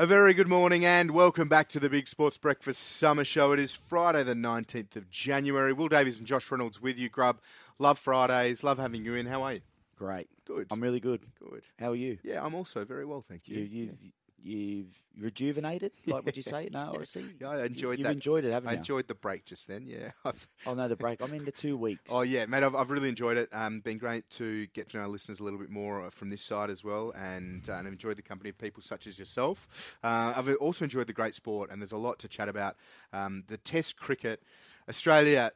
[0.00, 3.50] A very good morning and welcome back to the Big Sports Breakfast Summer Show.
[3.50, 5.72] It is Friday, the 19th of January.
[5.72, 7.40] Will Davies and Josh Reynolds with you, Grub.
[7.80, 8.62] Love Fridays.
[8.62, 9.26] Love having you in.
[9.26, 9.60] How are you?
[9.96, 10.28] Great.
[10.46, 10.68] Good.
[10.70, 11.22] I'm really good.
[11.40, 11.64] Good.
[11.80, 12.16] How are you?
[12.22, 13.58] Yeah, I'm also very well, thank you.
[13.58, 14.86] You, you've, you've
[15.18, 16.68] rejuvenated, like would you say?
[16.72, 17.24] No, I see.
[17.40, 18.12] Yeah, I enjoyed You've that.
[18.12, 18.76] enjoyed it, haven't I you?
[18.76, 20.10] I enjoyed the break just then, yeah.
[20.66, 21.22] Oh no, the break.
[21.22, 22.10] I'm in the two weeks.
[22.10, 23.48] Oh yeah, mate, I've, I've really enjoyed it.
[23.52, 26.30] Um, been great to get to know our listeners a little bit more uh, from
[26.30, 29.18] this side as well, and uh, and I've enjoyed the company of people such as
[29.18, 29.96] yourself.
[30.02, 32.76] Uh, I've also enjoyed the great sport, and there's a lot to chat about.
[33.12, 34.42] Um, the Test cricket,
[34.88, 35.52] Australia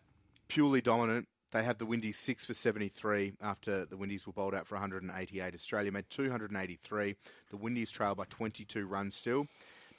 [0.49, 1.29] purely dominant.
[1.53, 5.55] They have the Windies six for 73 after the Windies were bowled out for 188.
[5.55, 7.15] Australia made 283.
[7.51, 9.47] The Windies trail by 22 runs still.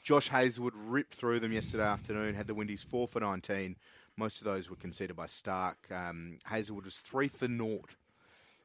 [0.04, 3.78] Josh Hazlewood ripped through them yesterday afternoon, had the Windies 4 for 19.
[4.18, 5.78] Most of those were conceded by Stark.
[5.92, 7.92] Um, Hazlewood was 3 for naught,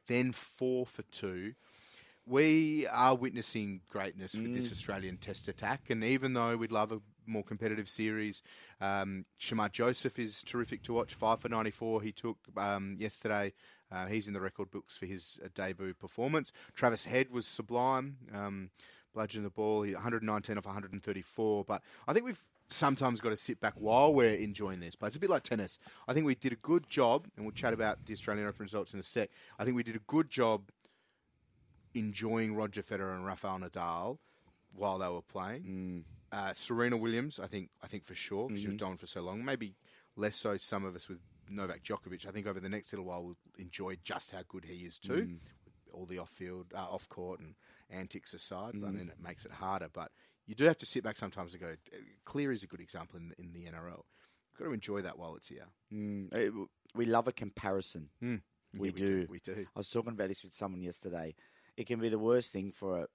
[0.07, 1.53] then 4 for 2.
[2.25, 7.01] We are witnessing greatness with this Australian Test attack, and even though we'd love a
[7.29, 8.41] more competitive series,
[8.81, 11.13] um, Shamar Joseph is terrific to watch.
[11.13, 13.53] Five for ninety-four, he took um, yesterday.
[13.91, 16.51] Uh, he's in the record books for his uh, debut performance.
[16.75, 18.17] Travis Head was sublime.
[18.33, 18.69] Um,
[19.13, 21.65] bludgeon the ball, he 119 off 134.
[21.65, 24.95] But I think we've sometimes got to sit back while we're enjoying this.
[24.95, 25.79] But it's a bit like tennis.
[26.07, 28.93] I think we did a good job, and we'll chat about the Australian Open results
[28.93, 29.29] in a sec.
[29.57, 30.69] I think we did a good job
[31.93, 34.19] enjoying Roger Federer and Rafael Nadal
[34.73, 36.05] while they were playing.
[36.31, 39.21] Uh, Serena Williams, I think, I think for sure, because she was dominant for so
[39.21, 39.43] long.
[39.43, 39.75] Maybe
[40.15, 42.27] less so some of us with Novak Djokovic.
[42.27, 45.13] I think over the next little while we'll enjoy just how good he is too.
[45.91, 47.55] All the off-field, uh, off-court, and
[47.89, 49.89] antics aside, I mean, it makes it harder.
[49.91, 50.11] But
[50.45, 51.75] you do have to sit back sometimes and go.
[52.25, 54.03] Clear is a good example in, in the NRL.
[54.51, 55.65] You've got to enjoy that while it's here.
[55.91, 56.53] Mm, it-
[56.95, 58.09] we love a comparison.
[58.23, 58.41] Mm.
[58.77, 59.25] We, Yeah, do.
[59.29, 59.65] We do.
[59.75, 61.33] I was talking about this with someone yesterday.
[61.77, 63.07] It can be the worst thing for a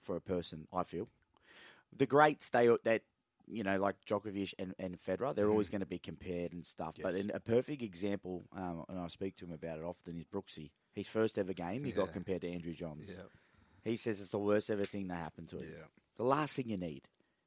[0.00, 0.66] for a person.
[0.72, 1.08] I feel
[1.96, 3.02] the greats they that
[3.46, 6.96] you know like Djokovic and, and Federer they're always going to be compared and stuff.
[7.02, 7.16] But Mm.
[7.16, 7.24] Yes.
[7.24, 10.70] in a perfect example, um, and I speak to him about it often, is Brooksy.
[10.92, 13.10] His first ever game, he got compared to Andrew Johns.
[13.10, 13.22] Yeah.
[13.84, 15.68] He says it's the worst ever thing that happened to him.
[15.70, 15.84] Yeah.
[16.16, 17.02] The last thing you need.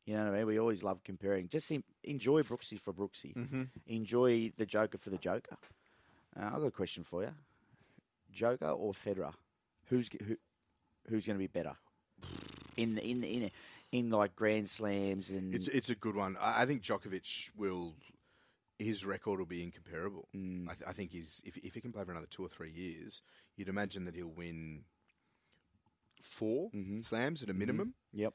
[0.05, 0.47] You know what I mean?
[0.47, 1.47] We always love comparing.
[1.49, 1.71] Just
[2.03, 3.35] enjoy Brooksy for Brooksy.
[3.35, 3.63] Mm-hmm.
[3.87, 5.57] Enjoy the Joker for the Joker.
[6.35, 7.29] Uh, I've got a question for you.
[8.31, 9.33] Joker or Federer?
[9.89, 10.37] Who's who,
[11.09, 11.75] who's going to be better
[12.77, 13.51] in the, in the, in the,
[13.91, 16.37] in like Grand Slams and It's it's a good one.
[16.39, 17.95] I, I think Djokovic will.
[18.79, 20.27] His record will be incomparable.
[20.35, 20.65] Mm.
[20.67, 22.71] I, th- I think he's if if he can play for another two or three
[22.71, 23.21] years,
[23.55, 24.85] you'd imagine that he'll win
[26.21, 26.99] 4 Mm-hmm.
[26.99, 27.93] slams at a minimum.
[28.11, 28.33] yep.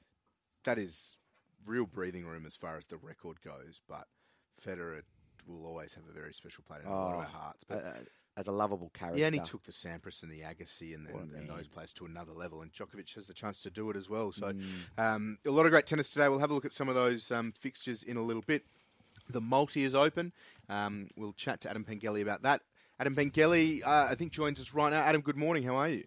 [0.65, 1.19] That is
[1.67, 3.81] real breathing room as far as the record goes.
[3.89, 4.07] But
[4.65, 5.03] Federer
[5.47, 7.65] will always have a very special place in a lot of Oh, our hearts.
[7.65, 7.85] But
[8.37, 9.17] as a lovable character.
[9.19, 12.33] he only took the Sampras and the Agassi and, and, and those players to another
[12.33, 14.31] level, and Djokovic has the chance to do it as well.
[14.33, 14.63] So, Mm.
[14.99, 16.29] um, a lot of great tennis today.
[16.29, 18.65] We'll have a look at some of those um, fixtures in a little bit.
[19.31, 20.33] The multi is open.
[20.69, 22.61] Um, we'll chat to Adam Pengilly about that.
[23.01, 25.01] Adam Pengilly, uh, I think, joins us right now.
[25.01, 25.63] Adam, good morning.
[25.63, 26.05] How are you?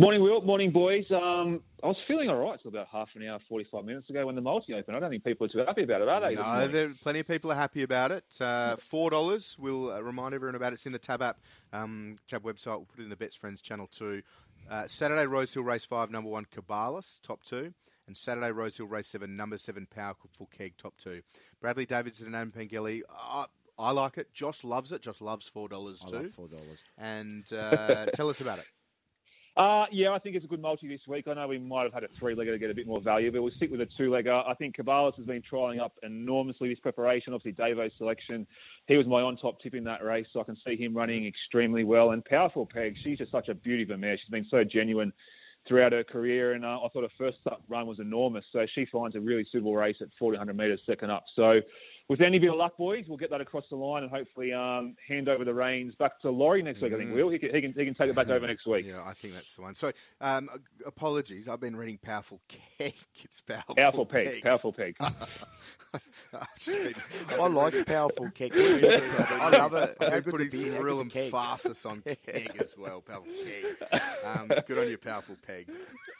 [0.00, 0.40] Morning, Will.
[0.42, 1.04] Morning, boys.
[1.10, 4.36] Um, I was feeling all right till about half an hour, 45 minutes ago when
[4.36, 4.96] the multi opened.
[4.96, 6.36] I don't think people are too happy about it, are they?
[6.36, 6.70] No, morning?
[6.70, 8.24] there plenty of people are happy about it.
[8.40, 9.56] Uh, Four dollars.
[9.58, 10.74] We'll uh, remind everyone about it.
[10.74, 11.40] It's in the Tab app,
[11.72, 12.76] um, Tab website.
[12.76, 14.22] We'll put it in the Bets Friends channel too.
[14.70, 17.74] Uh, Saturday Rosehill Race Five, number one Cabalas, top two,
[18.06, 21.22] and Saturday Rosehill Race Seven, number seven Powerful Keg, top two.
[21.60, 23.02] Bradley Davidson and Adam Pengilly.
[23.10, 24.32] Uh, I like it.
[24.32, 25.02] Josh loves it.
[25.02, 26.16] Josh loves four dollars too.
[26.16, 26.84] I love four dollars.
[26.96, 28.66] And uh, tell us about it.
[29.58, 31.26] Uh, yeah, I think it's a good multi this week.
[31.26, 33.42] I know we might have had a three-legger to get a bit more value, but
[33.42, 34.48] we'll stick with a two-legger.
[34.48, 37.34] I think Cabalas has been trialling up enormously this preparation.
[37.34, 38.46] Obviously, Davo's selection.
[38.86, 41.82] He was my on-top tip in that race, so I can see him running extremely
[41.82, 42.12] well.
[42.12, 44.16] And Powerful Peg, she's just such a beauty of a mare.
[44.16, 45.12] She's been so genuine
[45.66, 48.44] throughout her career, and uh, I thought her first up run was enormous.
[48.52, 51.24] So she finds a really suitable race at 1400 metres second up.
[51.34, 51.60] So
[52.08, 54.96] with any bit of luck, boys, we'll get that across the line and hopefully um,
[55.06, 56.92] hand over the reins back to Laurie next week.
[56.94, 58.86] I think Will he can, he can he can take it back over next week.
[58.86, 59.74] Yeah, I think that's the one.
[59.74, 59.92] So,
[60.22, 60.48] um,
[60.86, 61.48] apologies.
[61.48, 62.94] I've been reading Powerful Keg.
[63.24, 64.96] It's Powerful, Powerful peg, powerful peg.
[65.00, 66.94] I've been-
[67.30, 68.52] I like powerful keg.
[68.54, 69.96] I love it.
[70.00, 70.74] I've How been putting a beer?
[70.76, 71.34] some real good's a keg?
[71.34, 73.00] emphasis on keg as well.
[73.00, 74.00] Powerful keg.
[74.24, 75.68] Um, good on you, powerful peg.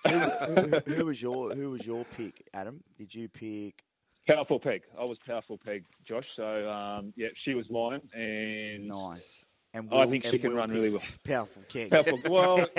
[0.07, 2.83] who, who- who was your Who was your pick, Adam?
[2.99, 3.85] Did you pick?
[4.29, 4.83] Powerful peg.
[4.99, 6.29] I was powerful peg, Josh.
[6.37, 9.45] So um, yeah, she was mine, and Nice.
[9.75, 11.03] And I think she can run really well.
[11.25, 11.91] Powerful keg.
[11.91, 12.21] Powerful.
[12.29, 12.67] Well,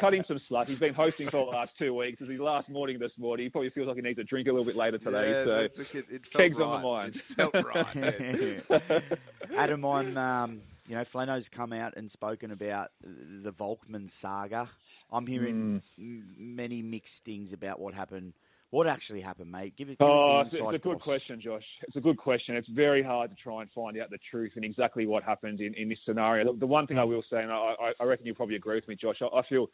[0.00, 0.68] cut, him some slack.
[0.68, 2.20] He's been hosting for the last two weeks.
[2.20, 3.46] It's his last morning this morning.
[3.46, 5.30] He probably feels like he needs a drink a little bit later today.
[5.30, 6.66] Yeah, so look, it, it felt kegs right.
[6.66, 7.16] on the mind.
[7.16, 7.54] It felt
[8.70, 9.02] right.
[9.56, 14.68] Adam, I'm, um, you know, Flano's come out and spoken about the Volkman saga.
[15.10, 16.02] I'm hearing Hmm.
[16.02, 18.34] m- many mixed things about what happened,
[18.74, 19.76] What actually happened, mate?
[19.76, 21.02] Give, it, give Oh, us it's, the it's a good goss.
[21.04, 21.62] question, Josh.
[21.82, 22.56] It's a good question.
[22.56, 25.74] It's very hard to try and find out the truth and exactly what happened in,
[25.74, 26.52] in this scenario.
[26.52, 28.74] The, the one thing I will say, and I, I- I reckon you probably agree
[28.74, 29.68] with me, Josh, I, I feel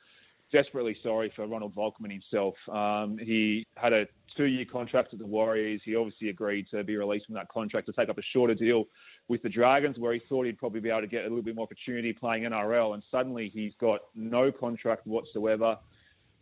[0.53, 2.57] desperately sorry for Ronald Volkman himself.
[2.71, 4.07] Um, he had a
[4.37, 5.81] two-year contract with the Warriors.
[5.83, 8.85] He obviously agreed to be released from that contract to take up a shorter deal
[9.29, 11.55] with the Dragons, where he thought he'd probably be able to get a little bit
[11.57, 15.79] more opportunity playing NRL, and suddenly he's got no contract whatsoever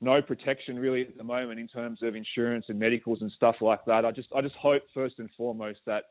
[0.01, 3.85] no protection really at the moment in terms of insurance and medicals and stuff like
[3.87, 4.05] that.
[4.05, 6.05] I just I just hope first and foremost that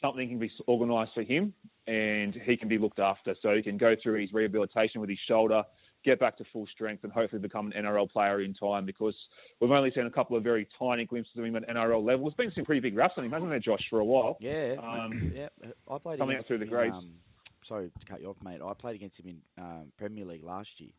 [0.00, 1.52] something can be organised for him
[1.86, 5.18] and he can be looked after so he can go through his rehabilitation with his
[5.26, 5.62] shoulder,
[6.04, 9.14] get back to full strength and hopefully become an NRL player in time because
[9.60, 12.26] we've only seen a couple of very tiny glimpses of him at NRL level.
[12.26, 14.36] There's been some pretty big raps on him, hasn't there, Josh, for a while?
[14.40, 15.48] Yeah, Um, yeah.
[15.90, 16.94] I played coming up through the grades.
[16.94, 17.14] um,
[17.62, 18.60] sorry to cut you off, mate.
[18.64, 20.90] I played against him in um, Premier League last year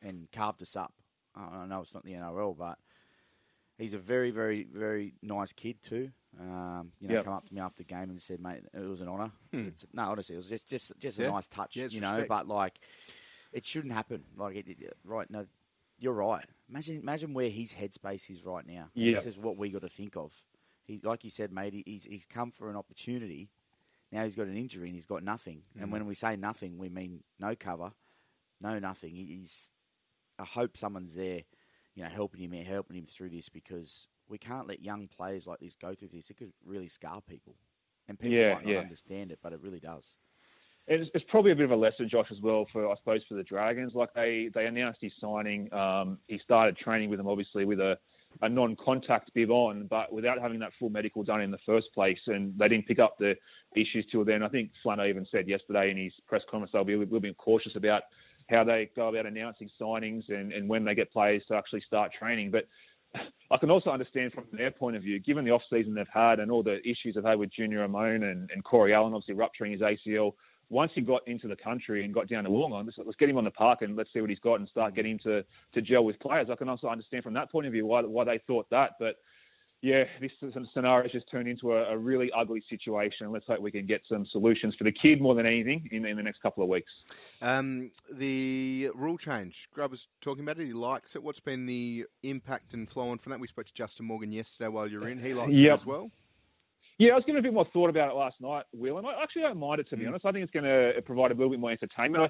[0.00, 0.92] and carved us up.
[1.38, 2.78] I know it's not the NRL, but
[3.78, 6.10] he's a very, very, very nice kid too.
[6.38, 7.24] Um, you know, Yep.
[7.24, 9.68] come up to me after the game and said, "Mate, it was an honour." Hmm.
[9.92, 11.28] No, honestly, it was just just just Yeah.
[11.28, 12.10] a nice touch, Yeah, you know.
[12.12, 12.28] respect.
[12.28, 12.78] But like,
[13.52, 14.24] it shouldn't happen.
[14.36, 15.28] Like, it, it- right?
[15.30, 15.46] No,
[15.98, 16.44] you're right.
[16.68, 18.90] Imagine imagine where his headspace is right now.
[18.94, 19.14] Yeah.
[19.14, 20.32] This is what we got to think of.
[20.84, 23.50] He, like you said, mate, he's he's come for an opportunity.
[24.12, 25.62] Now he's got an injury and he's got nothing.
[25.78, 27.92] And when we say nothing, we mean no cover,
[28.60, 29.14] no nothing.
[29.14, 29.72] He- He's.
[30.38, 31.42] I hope someone's there,
[31.94, 35.60] you know, helping him helping him through this because we can't let young players like
[35.60, 36.30] this go through this.
[36.30, 37.56] It could really scar people,
[38.08, 38.80] and people Yeah, might not yeah.
[38.80, 40.16] understand it, but it really does.
[40.86, 43.34] It's, it's probably a bit of a lesson, Josh, as well for I suppose for
[43.34, 43.92] the Dragons.
[43.94, 45.72] Like they they announced his signing.
[45.72, 47.98] Um, he started training with them, obviously with a,
[48.40, 52.18] a non-contact bib on, but without having that full medical done in the first place,
[52.26, 53.34] and they didn't pick up the
[53.76, 54.42] issues till then.
[54.42, 57.36] I think Flano even said yesterday in his press conference they'll be a little bit
[57.36, 58.02] cautious about
[58.48, 62.12] how they go about announcing signings and, and when they get players to actually start
[62.18, 62.50] training.
[62.50, 62.64] But
[63.50, 66.40] I can also understand from their point of view, given the off season they've had
[66.40, 69.72] and all the issues they've had with Junior Amone and, and Corey Allen obviously rupturing
[69.72, 70.32] his ACL.
[70.70, 73.38] Once he got into the country and got down to Wollongong, let's, let's get him
[73.38, 74.96] on the park and let's see what he's got and start mm.
[74.96, 75.42] getting to,
[75.72, 76.48] to gel with players.
[76.52, 78.92] I can also understand from that point of view why, why they thought that.
[78.98, 79.16] But
[79.80, 80.32] yeah, this
[80.74, 83.30] scenario has just turned into a, a really ugly situation.
[83.30, 86.16] Let's hope we can get some solutions for the kid more than anything in, in
[86.16, 86.90] the next couple of weeks.
[87.40, 89.68] Um, the rule change.
[89.72, 90.66] Grub was talking about it.
[90.66, 91.22] He likes it.
[91.22, 93.40] What's been the impact and flow on from that?
[93.40, 95.22] We spoke to Justin Morgan yesterday while you were in.
[95.22, 96.10] He liked it as well.
[96.98, 99.22] Yeah, I was giving a bit more thought about it last night, Will, and I
[99.22, 100.08] actually don't mind it to be Mm.
[100.08, 100.26] honest.
[100.26, 102.24] I think it's going to provide a little bit more entertainment.
[102.24, 102.28] I,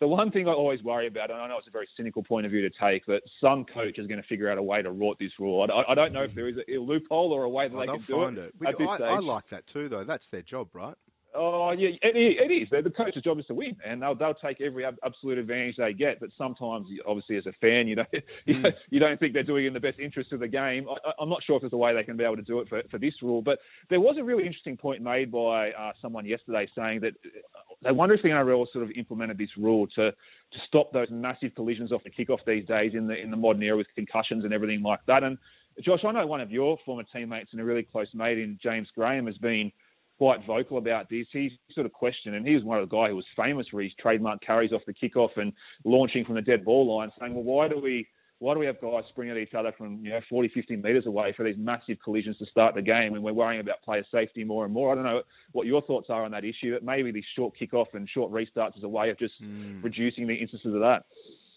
[0.00, 2.46] the one thing I always worry about, and I know it's a very cynical point
[2.46, 4.90] of view to take, but some coach is going to figure out a way to
[4.90, 5.66] rort this rule.
[5.70, 7.86] I, I don't know if there is a, loophole or a way that Oh, they
[7.86, 8.44] can do find it.
[8.44, 8.54] it.
[8.58, 8.96] But at this I.
[9.14, 10.04] I like that too, though.
[10.04, 10.94] That's their job, right?
[11.32, 12.68] Oh yeah, it, it is.
[12.70, 15.92] The coach's job is to win, and they'll they'll take every ab- absolute advantage they
[15.92, 16.18] get.
[16.18, 18.04] But sometimes, obviously, as a fan, you know,
[18.46, 18.74] you, Mm.
[18.90, 20.88] you don't think they're doing it in the best interest of the game.
[20.88, 22.68] I, I'm not sure if there's a way they can be able to do it
[22.68, 23.42] for, for this rule.
[23.42, 23.60] But
[23.90, 27.92] there was a really interesting point made by uh, someone yesterday saying that uh, they
[27.92, 31.92] wonder if the NRL sort of implemented this rule to to stop those massive collisions
[31.92, 34.82] off the kickoff these days in the in the modern era with concussions and everything
[34.82, 35.22] like that.
[35.22, 35.38] And
[35.80, 38.88] Josh, I know one of your former teammates and a really close mate in James
[38.96, 39.70] Graham has been
[40.20, 41.26] quite vocal about this.
[41.32, 43.80] He sort of questioned, and he was one of the guy who was famous for
[43.80, 45.50] his trademark carries off the kickoff and
[45.86, 48.06] launching from the dead ball line, saying, "Well, why do we?"
[48.38, 51.04] Why do we have guys spring at each other from you know 40, 50 metres
[51.04, 54.44] away for these massive collisions to start the game, and we're worrying about player safety
[54.44, 54.90] more and more?
[54.90, 56.72] I don't know what your thoughts are on that issue.
[56.72, 59.82] But maybe these short kickoff and short restarts is a way of just hmm.
[59.82, 61.04] reducing the instances of that.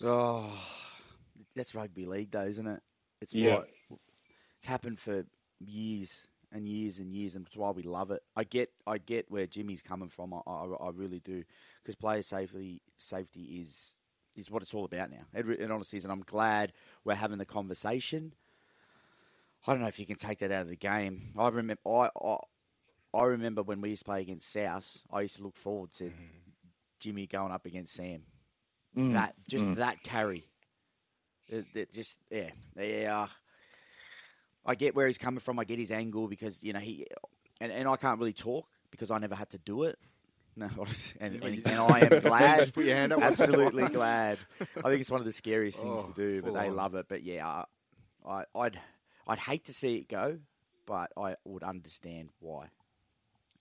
[0.04, 0.52] Oh,
[1.56, 2.82] that's rugby league, though, isn't it?
[3.22, 3.60] It's Yeah.
[3.88, 4.00] what
[4.58, 5.26] it's happened for
[5.62, 8.22] years and years and years, and it's why we love it.
[8.36, 10.34] I get, I get where Jimmy's coming from.
[10.34, 11.44] I, I, I really do,
[11.82, 13.96] because player safety, safety is
[14.36, 15.26] is what it's all about now.
[15.34, 18.34] It, it honestly is, and I'm glad we're having the conversation.
[19.68, 21.34] I don't know if you can take that out of the game.
[21.38, 22.38] I remember, I, I,
[23.14, 25.04] I remember when we used to play against South.
[25.12, 26.12] I used to look forward to
[27.00, 28.24] Jimmy going up against Sam.
[28.98, 29.14] Mm.
[29.14, 30.48] That just that carry.
[31.48, 33.28] It, it just yeah yeah.
[34.66, 35.60] I get where he's coming from.
[35.60, 37.08] I get his angle because you know he
[37.60, 39.98] and, and I can't really talk because I never had to do it.
[40.56, 42.74] No, honestly, and, and, and I am glad.
[42.76, 44.38] Put your hand up Absolutely glad.
[44.78, 46.76] I think it's one of the scariest things Oh, to do, but full they on.
[46.76, 47.08] love it.
[47.10, 47.66] But yeah, I,
[48.30, 48.80] I, I'd
[49.28, 50.38] I'd hate to see it go,
[50.86, 52.68] but I would understand why.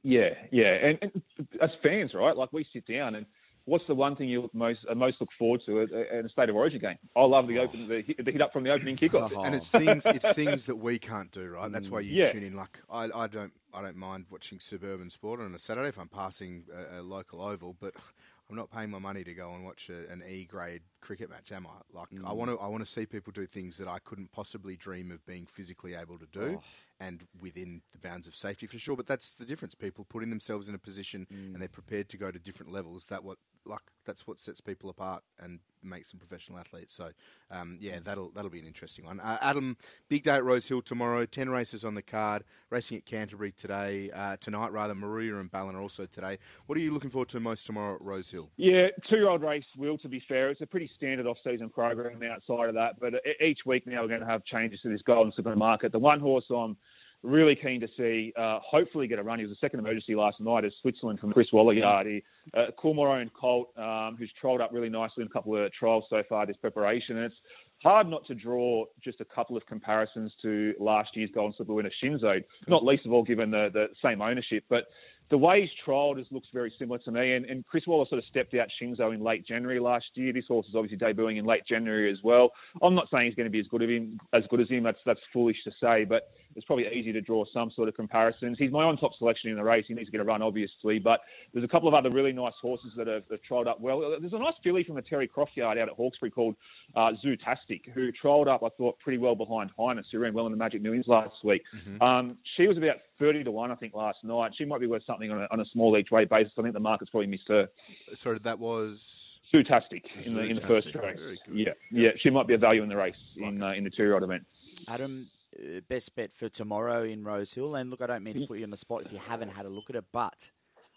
[0.02, 1.22] Yeah, yeah, and, and
[1.62, 2.36] as fans, right?
[2.36, 3.24] Like we sit down, and
[3.64, 6.56] what's the one thing you most uh, most look forward to at a state of
[6.56, 6.96] origin game?
[7.16, 9.32] I love the open the, hit- the hit up from the opening kickoff.
[9.44, 11.70] And it's things it's things that we can't do, right?
[11.70, 12.32] That's why you Yeah.
[12.32, 12.56] tune in.
[12.56, 16.08] Like I, I don't I don't mind watching suburban sport on a Saturday if I'm
[16.08, 17.94] passing a, a local oval, but
[18.50, 21.52] I'm not paying my money to go and watch a, an E grade cricket match,
[21.52, 21.80] am I?
[21.92, 22.26] Like, Mm.
[22.26, 25.10] I want to, I want to see people do things that I couldn't possibly dream
[25.10, 26.62] of being physically able to do, Oh.
[27.00, 28.96] and within the bounds of safety for sure.
[28.96, 29.74] But that's the difference.
[29.74, 31.52] People putting themselves in a position Mm.
[31.52, 33.06] and they're prepared to go to different levels.
[33.08, 36.94] That what, like, that's what sets people apart and makes them professional athletes.
[36.94, 37.10] So,
[37.50, 39.18] um, yeah, that'll that'll be an interesting one.
[39.20, 39.76] Uh, Adam,
[40.08, 41.26] big day at Rose Hill tomorrow.
[41.26, 42.44] Ten races on the card.
[42.70, 44.94] Racing at Canterbury today, uh, tonight rather.
[44.94, 46.38] Maria and Ballon are also today.
[46.66, 48.50] What are you looking forward to most tomorrow at Rose Hill?
[48.56, 49.98] Yeah, two-year-old race will.
[49.98, 53.00] To be fair, it's a pretty standard off-season program outside of that.
[53.00, 55.92] But each week now we're going to have changes to this Golden Slipper market.
[55.92, 56.76] The one horse I'm
[57.22, 59.38] really keen to see, uh, hopefully get a run.
[59.38, 60.64] He was a second emergency last night.
[60.64, 62.06] Is Switzerland from Chris Walligard.
[62.06, 62.22] He,
[62.54, 66.22] uh, Coolmore colt um, who's trolled up really nicely in a couple of trials so
[66.28, 67.16] far this preparation.
[67.16, 67.36] And it's
[67.82, 71.92] hard not to draw just a couple of comparisons to last year's Golden Slipper winner
[72.02, 72.42] Shinzo.
[72.66, 74.84] Not least of all given the the same ownership, but
[75.30, 77.34] the way he's trialled is, looks very similar to me.
[77.34, 80.32] And, and Chris Waller sort of stepped out Shinzo in late January last year.
[80.32, 82.52] This horse is obviously debuting in late January as well.
[82.82, 84.82] I'm not saying he's going to be as good of him as good as him.
[84.82, 88.58] That's that's foolish to say, but it's probably easy to draw some sort of comparisons.
[88.58, 89.86] He's my on top selection in the race.
[89.88, 91.20] He needs to get a run, obviously, but
[91.52, 94.16] there's a couple of other really nice horses that have, have trialled up well.
[94.20, 96.56] There's a nice filly from the Terry Croft yard out at Hawkesbury called
[96.94, 100.52] uh, Zootastic, who trialled up, I thought, pretty well behind Highness, who ran well in
[100.52, 101.62] the Magic Millions last week.
[102.02, 104.52] Um, she was about 30 to 1, I think, last night.
[104.56, 106.52] She might be worth something on a, on a small each way basis.
[106.58, 107.68] I think the market's probably missed her.
[108.14, 109.28] Sorry, that was.
[109.54, 111.18] Zootastic in the in the first race.
[111.18, 111.54] Very good.
[111.54, 114.22] Yeah, yeah, she might be a value in the race in uh, in the two-year-old
[114.22, 114.46] event.
[114.88, 115.28] Adam,
[115.62, 117.74] uh, best bet for tomorrow in Rose Hill.
[117.74, 119.66] And look, I don't mean to put you on the spot if you haven't had
[119.66, 120.50] a look at it, but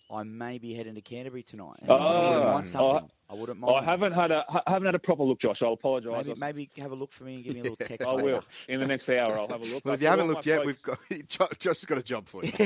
[0.10, 1.80] I may be heading to Canterbury tonight.
[1.82, 3.10] And I wouldn't Oh, mind something.
[3.30, 3.76] I wouldn't mind.
[3.76, 5.58] I haven't had a I haven't had a proper look, Josh.
[5.62, 6.26] I'll apologise.
[6.26, 8.26] Maybe, maybe have a look for me and give me a little text I later.
[8.26, 9.40] will in the next hour.
[9.40, 9.84] I'll have a look.
[9.84, 10.68] Well, if you haven't looked yet, folks-
[11.10, 12.52] we've got Josh has got a job for you.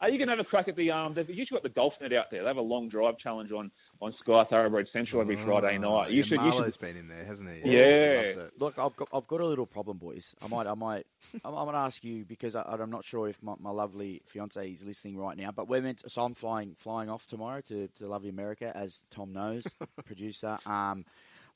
[0.00, 1.14] Are you going to have a crack at the um?
[1.14, 2.42] They've usually got the golf net out there.
[2.42, 3.70] They have a long drive challenge on
[4.00, 6.10] on Sky Thoroughbred Central every Friday night.
[6.10, 6.42] You yeah, should.
[6.42, 7.70] You should been in there, hasn't he?
[7.70, 8.12] Yeah.
[8.12, 8.52] He loves it.
[8.58, 10.34] Look, I've got I've got a little problem, boys.
[10.42, 11.06] I might I might
[11.44, 14.22] I'm, I'm going to ask you because I, I'm not sure if my, my lovely
[14.26, 15.50] fiance is listening right now.
[15.52, 19.04] But we're meant to, so I'm flying flying off tomorrow to, to lovely America, as
[19.10, 19.64] Tom knows,
[20.04, 20.58] producer.
[20.66, 21.04] Um,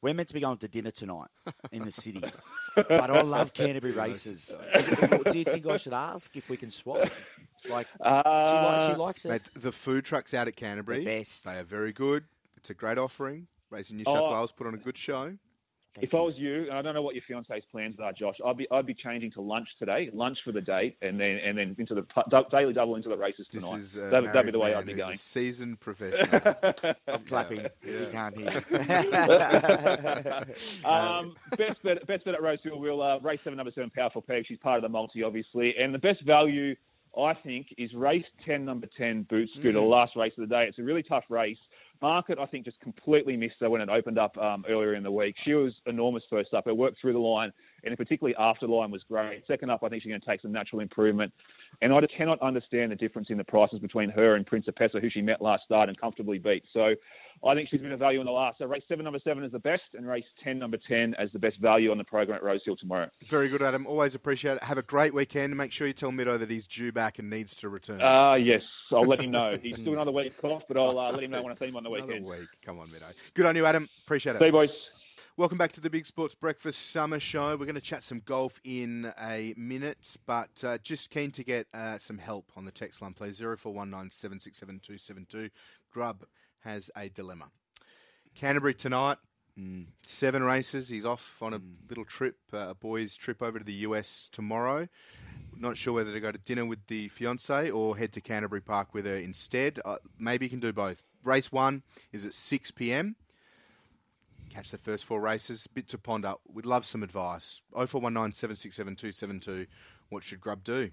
[0.03, 1.29] we're meant to be going to dinner tonight
[1.73, 2.23] in the city,
[2.75, 4.55] but I love Canterbury races.
[4.75, 7.09] It- do you think I should ask if we can swap?
[7.69, 9.29] Like she, Uh, she likes it.
[9.31, 11.45] Mate, the food trucks out at Canterbury, The best.
[11.45, 12.25] they are very good.
[12.59, 13.47] It's a great offering.
[13.71, 14.33] Racing New South Oh.
[14.33, 15.37] Wales put on a good show.
[15.97, 18.37] Thank If I was you, and I don't know what your fiance's plans are, Josh,
[18.45, 21.57] I'd be I'd be changing to lunch today, lunch for the date, and then and
[21.57, 23.79] then into the du- daily double into the races This tonight.
[23.79, 25.15] is a that'd, that'd be the way I'd be going.
[25.15, 26.55] A seasoned professional.
[27.09, 27.61] I'm clapping.
[27.83, 28.63] If you can't hear.
[30.87, 32.79] Um, best bet, best bet at Rose Hill.
[32.79, 34.45] We'll uh, race seven, number seven, powerful peg.
[34.47, 36.75] She's part of the multi, obviously, and the best value
[37.19, 40.67] I think is race ten, number ten, Boot Scooter, the last race of the day.
[40.69, 41.59] It's a really tough race.
[42.03, 45.11] Market, I think, just completely missed her when it opened up um, earlier in the
[45.11, 45.35] week.
[45.45, 46.67] She was enormous first up.
[46.67, 47.53] Her worked through the line,
[47.87, 49.45] and particularly after line, was great.
[49.47, 51.33] Second up, I think she's going to take some natural improvement.
[51.83, 54.75] And I just cannot understand the difference in the prices between her and Prince of
[54.75, 56.65] Principessa, who she met last start and comfortably beat.
[56.73, 56.95] So
[57.47, 58.59] I think she's been a value in the last.
[58.59, 61.39] So race seven, number seven is the best, and race ten, number ten, as the
[61.39, 63.09] best value on the program at Rosehill tomorrow.
[63.29, 63.87] very good, Adam.
[63.87, 64.63] Always appreciate it.
[64.63, 65.57] Have a great weekend.
[65.57, 68.01] Make sure you tell Mido that he's due back and needs to return.
[68.03, 69.53] Ah, yes, I'll let him know.
[69.63, 71.77] He's still another week off, but I'll uh, let him know when I see him
[71.77, 72.27] on the Another weekend.
[72.27, 72.49] week.
[72.65, 73.13] Come on, Mido.
[73.35, 73.89] Good on you, Adam.
[74.05, 74.39] Appreciate it.
[74.39, 74.71] See you, boys.
[75.39, 77.57] Welcome back to the Big Sports Breakfast Summer Show.
[77.57, 81.67] We're going to chat some golf in a minute, but uh, just keen to get
[81.75, 83.39] uh, some help on the text line, please.
[83.39, 85.51] 0419
[85.93, 86.25] Grub
[86.61, 87.51] has a dilemma.
[88.35, 89.19] Canterbury tonight,
[90.03, 90.89] seven races.
[90.89, 94.89] He's off on a little trip, uh, a boys' trip over to the US tomorrow.
[95.55, 98.95] Not sure whether to go to dinner with the fiance or head to Canterbury Park
[98.95, 99.81] with her instead.
[99.85, 101.03] Uh, maybe he can do both.
[101.25, 101.83] Race one
[102.13, 103.17] is at 6 p.m
[104.57, 105.67] catch the first four races.
[105.67, 106.35] Bit to ponder.
[106.53, 107.61] We'd love some advice.
[107.75, 109.67] 0419 767
[110.09, 110.91] What should Grub do?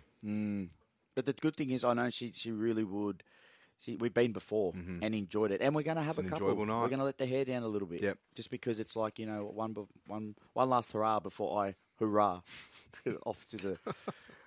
[1.15, 3.23] But the good thing is, I know she she really would.
[3.79, 6.27] She, we've been before and enjoyed it, and we're going to have Mm-hmm.
[6.27, 6.65] It's a an couple.
[6.65, 6.81] night.
[6.81, 8.17] We're going to let the hair down a little bit, Yep.
[8.33, 9.75] just because it's like you know one
[10.07, 12.41] one one last hurrah before I hurrah
[13.25, 13.77] off to the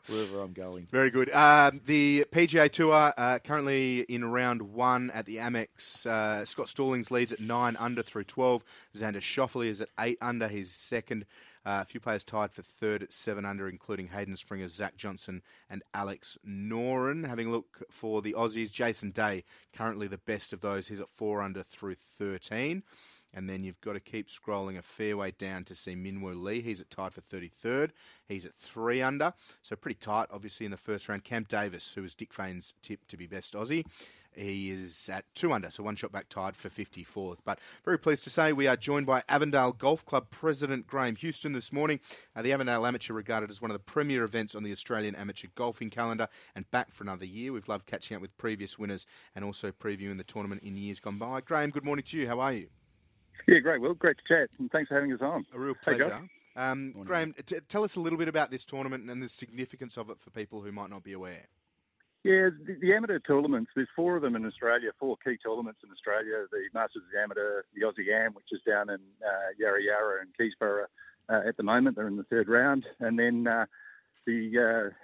[0.09, 0.87] wherever I'm going.
[0.91, 1.31] Very good.
[1.31, 6.07] Uh, the PGA Tour uh, currently in round one at the Amex.
[6.07, 8.65] Uh, Scott Stallings leads at nine under through twelve.
[8.97, 10.49] Xander Schauffele is at eight under.
[10.49, 11.27] His second.
[11.65, 15.43] Uh, a few players tied for third at seven under, including Hayden Springer, Zach Johnson,
[15.69, 17.27] and Alex Noren.
[17.27, 19.43] Having a look for the Aussies, Jason Day,
[19.77, 20.87] currently the best of those.
[20.87, 22.85] He's at four under through thirteen.
[23.37, 26.63] And then you've got to keep scrolling a fair way down to see Minwoo Lee.
[26.63, 27.91] He's at tied for 33rd.
[28.27, 29.35] He's at three under.
[29.63, 31.23] So pretty tight, obviously, in the first round.
[31.23, 33.85] Cam Davis, who was Dick Fane's tip to be best Aussie.
[34.37, 37.39] He is at two under, so one shot back tied for 54th.
[37.45, 41.55] But very pleased to say we are joined by Avondale Golf Club President Graeme Houston
[41.55, 42.01] this morning.
[42.35, 45.49] Uh, the Avondale Amateur regarded as one of the premier events on the Australian amateur
[45.55, 47.53] golfing calendar and back for another year.
[47.53, 51.19] We've loved catching up with previous winners and also previewing the tournament in years gone
[51.19, 51.41] by.
[51.41, 52.29] Graeme, good morning to you.
[52.29, 52.69] How are you?
[53.47, 53.81] Yeah, great.
[53.81, 55.47] Well, great to chat, and thanks for having us on.
[55.55, 56.21] A real pleasure.
[56.55, 59.97] Hey, um, Graeme, t- tell us a little bit about this tournament and the significance
[59.97, 61.47] of it for people who might not be aware.
[62.25, 65.93] Yeah, the, the, amateur tournaments, there's four of them in Australia, four key tournaments in
[65.93, 66.45] Australia.
[66.51, 70.87] The Masters Amateur, the Aussie Am, which is down in uh, Yarra Yarra and Keysborough
[71.29, 71.95] uh, at the moment.
[71.95, 72.85] They're in the third round.
[72.99, 73.67] And then uh,
[74.27, 74.95] the, uh,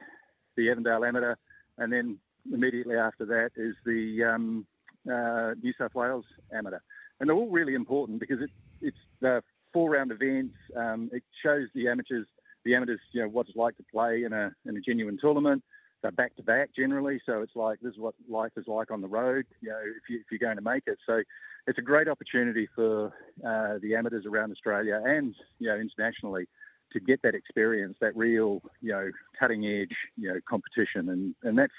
[0.56, 1.36] the Avondale Amateur.
[1.78, 2.18] And then
[2.52, 4.66] immediately after that is the um,
[5.08, 6.80] uh, New South Wales Amateur.
[7.23, 8.50] And they're all really important because it,
[8.83, 10.55] it's the four round events.
[10.76, 12.26] Um, it shows the amateurs,
[12.64, 15.62] the amateurs, you know, what it's like to play in a, in a genuine tournament
[16.02, 17.21] they're back to back generally.
[17.25, 19.47] So it's like this is what life is like on the road.
[19.61, 20.99] You know, if, you, you're going to make it.
[21.07, 21.23] So
[21.67, 23.12] it's a great opportunity for
[23.47, 26.49] uh, the amateurs around Australia and you know internationally
[26.93, 29.11] to get that experience, that real you know
[29.41, 31.73] cutting edge you know competition, and and that's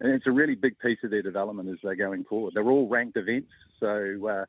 [0.00, 2.54] and it's a really big piece of their development as they're going forward.
[2.54, 4.44] They're all ranked events, so uh,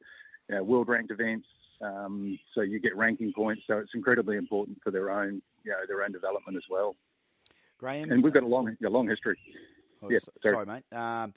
[0.50, 1.48] you know, world ranked events.
[1.82, 3.64] Um, so you get ranking points.
[3.68, 6.96] So it's incredibly important for their own, you know, their own development as well.
[7.78, 8.12] Graeme.
[8.12, 9.38] And we've got a long, a long history.
[10.04, 10.56] Oh, yeah, sorry.
[10.56, 10.98] sorry, mate.
[10.98, 11.34] Um,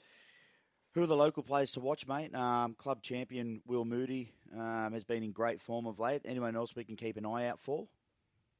[0.93, 2.33] who are the local players to watch, mate?
[2.33, 6.21] Um, club champion Will Moody um, has been in great form of late.
[6.23, 7.87] Anyone else we can keep an eye out for?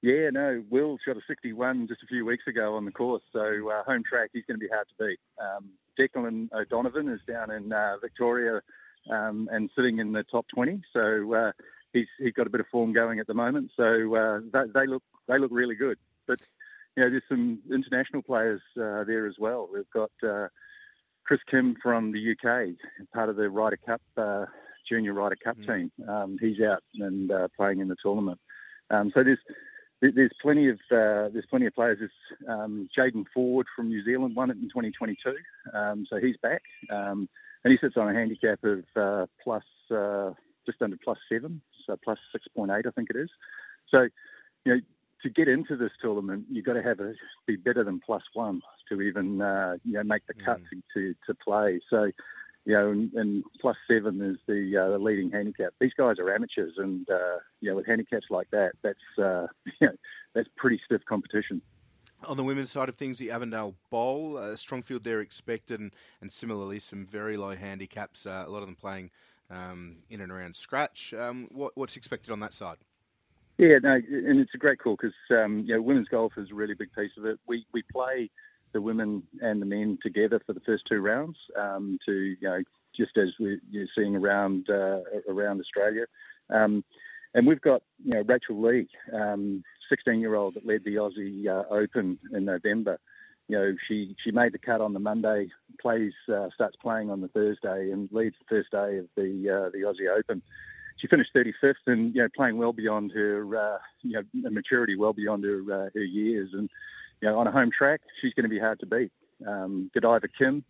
[0.02, 3.72] Yeah, no, Will shot a 61 just a few weeks ago on the course, so
[3.72, 5.20] uh, home track, he's going to be hard to beat.
[5.42, 8.62] Um, Declan O'Donovan is down in uh, Victoria
[9.10, 11.52] um, and sitting in the top 20, so uh,
[11.94, 13.72] he's he's got a bit of form going at the moment.
[13.76, 15.98] So uh, they, they, look they look really good.
[16.28, 16.40] But
[16.96, 19.70] you know, there's some international players uh, there as well.
[19.72, 20.48] We've got uh,
[21.26, 22.76] Chris Kim from the UK,
[23.14, 24.46] part of the Ryder Cup, uh,
[24.88, 25.68] Junior Ryder Cup mm.
[25.68, 25.92] team.
[26.08, 28.40] Um, he's out and uh, playing in the tournament.
[28.92, 29.40] Um, so there's
[30.14, 32.00] there's plenty of uh, there's plenty of players.
[32.00, 35.36] There's um, Jaden Ford from New Zealand won it in 2022,
[35.74, 37.30] um, so he's back, um,
[37.64, 39.64] and he sits on a handicap of uh, plus
[40.66, 42.18] just under plus seven, so plus
[42.58, 43.30] 6.8, I think it is.
[43.90, 44.08] So
[44.66, 44.82] you know,
[45.24, 47.14] to get into this tournament, you've got to have a
[47.46, 50.82] be better than plus one to even uh, you know make the cut mm.
[50.94, 51.80] to, to, to play.
[51.90, 52.12] So
[52.66, 55.74] you know, and, and plus seven is the, uh, the leading handicap.
[55.80, 59.48] These guys are amateurs, and uh, you know, with handicaps like that, that's uh,
[59.80, 59.94] you know,
[60.34, 61.62] that's pretty stiff competition.
[62.28, 65.94] On the women's side of things, the Avondale Bowl, a strong field there expected, and,
[66.22, 68.26] and similarly some very low handicaps.
[68.26, 69.12] Uh, a lot of them playing
[69.52, 71.14] um, in and around scratch.
[71.14, 72.78] Um, what, what's expected on that side?
[73.58, 76.56] Yeah, no, and it's a great call because um, you know women's golf is a
[76.56, 77.40] really big piece of it.
[77.48, 78.30] We we play
[78.76, 82.62] the women and the men together for the first two rounds um, to you know
[82.96, 83.60] just as we're
[83.98, 86.06] seeing around uh, around Australia,
[86.50, 86.84] um,
[87.34, 88.88] and we've got you know Rachel Lee,
[89.90, 93.00] 16 um, year old that led the Aussie uh, Open in November.
[93.48, 95.48] You know she she made the cut on the Monday,
[95.82, 99.70] plays uh, starts playing on the Thursday, and leads the first day of the uh,
[99.70, 100.42] the Aussie Open.
[100.98, 105.14] She finished 35th and you know playing well beyond her uh, you know maturity, well
[105.14, 106.70] beyond her uh, her years, and
[107.22, 109.12] you know on a home track she's going to be hard to beat.
[109.46, 110.64] Um, Godiva Kim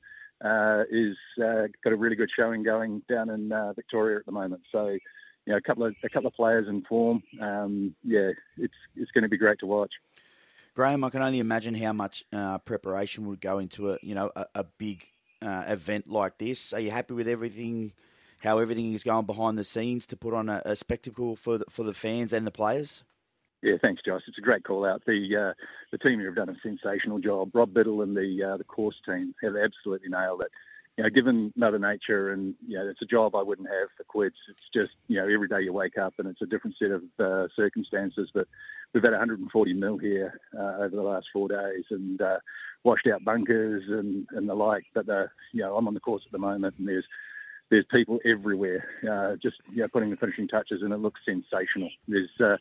[0.44, 4.32] uh, is uh, got a really good showing going down in uh, Victoria at the
[4.32, 5.00] moment, so you
[5.48, 7.24] know a couple of a couple of players in form.
[7.42, 9.92] Um, yeah, it's it's going to be great to watch.
[10.74, 14.32] Graeme, I can only imagine how much uh, preparation would go into a you know
[14.36, 15.06] a, a big
[15.42, 16.74] event like this.
[16.74, 17.94] Are you happy with everything?
[18.46, 21.66] how everything is going behind the scenes to put on a, a spectacle for the,
[21.70, 23.04] for the fans and the players?
[23.66, 24.22] Yeah, thanks, Josh.
[24.28, 25.02] It's a great call out.
[25.08, 25.54] The uh,
[25.92, 27.50] the team here have done a sensational job.
[27.56, 30.52] Rob Biddle and the uh, the course team have absolutely nailed it.
[30.98, 34.04] You know, given Mother Nature, and you know, it's a job I wouldn't have for
[34.04, 34.36] quits.
[34.52, 37.02] It's just you know, every day you wake up and it's a different set of
[37.20, 38.30] uh, circumstances.
[38.36, 38.48] But
[38.94, 42.38] we've had 140 mil here uh, over the last four days, and uh,
[42.84, 44.86] washed out bunkers and and the like.
[44.94, 47.06] But uh, you know, I'm on the course at the moment, and there's
[47.72, 48.86] there's people everywhere,
[49.42, 51.90] just you know, putting the finishing touches, and it looks sensational.
[52.08, 52.60] There's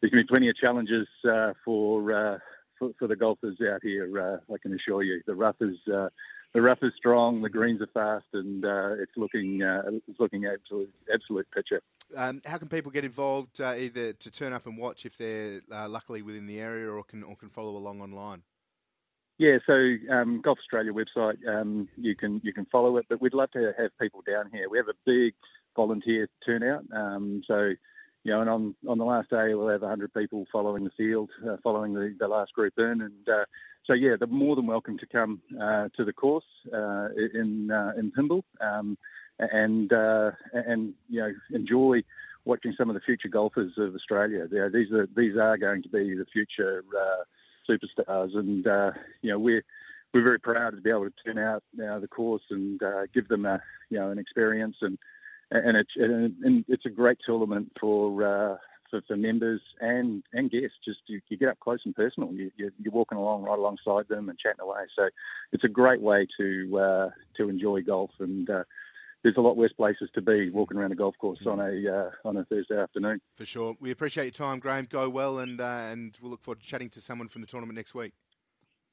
[0.00, 2.38] there's going to be plenty of challenges uh, for, uh,
[2.78, 4.10] for, for the golfers out here.
[4.20, 6.08] Uh, I can assure you, the rough is uh,
[6.54, 8.64] the rough is strong, the greens are fast, and
[8.98, 11.82] it's looking it's looking absolute absolute picture.
[12.16, 16.22] Um, how can people get involved, either to turn up and watch if they're luckily
[16.22, 18.42] within the area, or can or can follow along online?
[19.38, 19.74] Yeah, so
[20.10, 23.72] um, Golf Australia website, um, you can you can follow it, but we'd love to
[23.76, 24.70] have people down here.
[24.70, 25.34] We have a big
[25.76, 26.84] volunteer turnout.
[26.94, 27.72] Um, so,
[28.26, 31.30] you know, and on, on the last day, we'll have 100 people following the field,
[31.48, 33.00] uh, following the, the last group in.
[33.00, 33.44] And uh,
[33.84, 37.92] so, yeah, they're more than welcome to come uh, to the course uh, in uh,
[37.96, 38.98] in Pymble um,
[39.38, 42.02] and, uh, and, you know, enjoy
[42.44, 44.48] watching some of the future golfers of Australia.
[44.50, 46.82] You know, these are these are going to be the future
[47.70, 48.64] superstars, and
[49.22, 49.62] you know we're
[50.12, 52.80] we're very proud to be able to turn out uh, the course and
[53.14, 54.98] give them a you know an experience and
[55.50, 58.56] and it's and it's a great tournament for uh,
[58.90, 60.76] for, for members and and guests.
[60.84, 62.32] Just you, you get up close and personal.
[62.32, 64.84] You, you, are walking along right alongside them and chatting away.
[64.96, 65.08] So
[65.52, 68.48] it's a great way to uh, to enjoy golf and.
[68.48, 68.64] Uh,
[69.22, 72.10] there's a lot worse places to be walking around a golf course on a uh,
[72.28, 73.20] on a Thursday afternoon.
[73.34, 74.86] For sure, we appreciate your time, Graeme.
[74.88, 77.76] Go well, and uh, and we'll look forward to chatting to someone from the tournament
[77.76, 78.12] next week.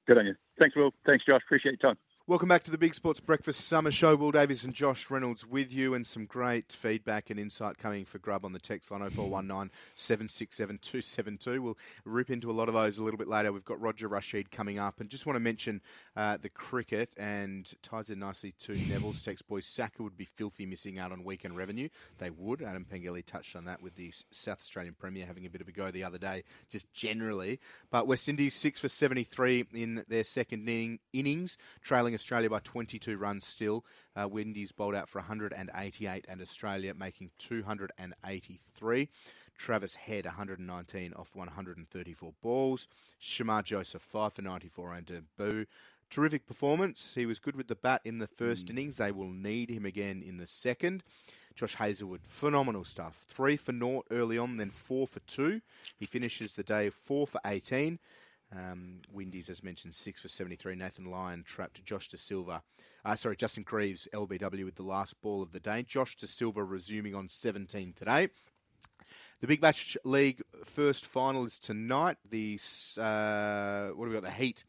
[0.07, 0.35] Good on you.
[0.59, 0.91] Thanks, Will.
[1.05, 1.41] Thanks, Josh.
[1.45, 1.99] Appreciate your time.
[2.25, 4.15] Welcome back to the Big Sports Breakfast Summer Show.
[4.15, 8.17] Will Davies and Josh Reynolds with you, and some great feedback and insight coming for
[8.17, 11.61] Grub on the text line 0419 767 272.
[11.61, 13.51] We'll rip into a lot of those a little bit later.
[13.51, 15.81] We've got Roger Rasheed coming up, and just want to mention
[16.15, 19.45] uh, the cricket and ties in nicely to Neville's text.
[19.49, 21.89] Boys, SACA would be filthy missing out on weekend revenue.
[22.19, 22.61] They would.
[22.61, 25.73] Adam Pengilly touched on that with the South Australian Premier having a bit of a
[25.73, 27.59] go the other day, just generally.
[27.91, 33.17] But West Indies six for 73 in their second inning, innings, trailing Australia by 22
[33.17, 33.85] runs still.
[34.15, 39.09] Uh, Windies bowled out for 188 and Australia making 283.
[39.57, 42.87] Travis Head 119 off 134 balls.
[43.21, 45.65] Shamar Joseph 5 for 94 and debut.
[46.09, 47.13] Terrific performance.
[47.15, 48.71] He was good with the bat in the first mm.
[48.71, 48.97] innings.
[48.97, 51.03] They will need him again in the second.
[51.55, 53.25] Josh Hazlewood, phenomenal stuff.
[53.27, 55.61] Three for naught early on, then four for two.
[55.97, 57.99] He finishes the day four for 18.
[58.55, 60.75] Um, Windies, as mentioned, six for 73.
[60.75, 62.61] Nathan Lyon trapped Josh Da Silva.
[63.03, 65.83] Uh, sorry, Justin Greaves, LBW, with the last ball of the day.
[65.83, 68.29] Josh Da Silva resuming on 17 today.
[69.41, 72.17] The Big Bash League first final is tonight.
[72.29, 72.59] The
[72.97, 74.23] uh, what have we got?
[74.23, 74.63] The Heat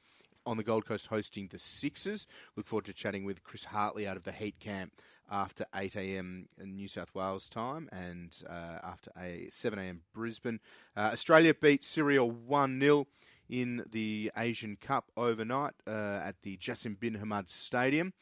[0.46, 2.26] on the Gold Coast hosting the Sixers.
[2.56, 4.92] Look forward to chatting with Chris Hartley out of the Heat camp
[5.30, 6.48] after 8 a.m.
[6.62, 10.02] New South Wales time and uh, after a 7 a.m.
[10.12, 10.60] Brisbane.
[10.96, 13.06] Uh, Australia beat Syria 1 0
[13.54, 18.12] in the Asian Cup overnight uh, at the Jassim bin Hamad Stadium.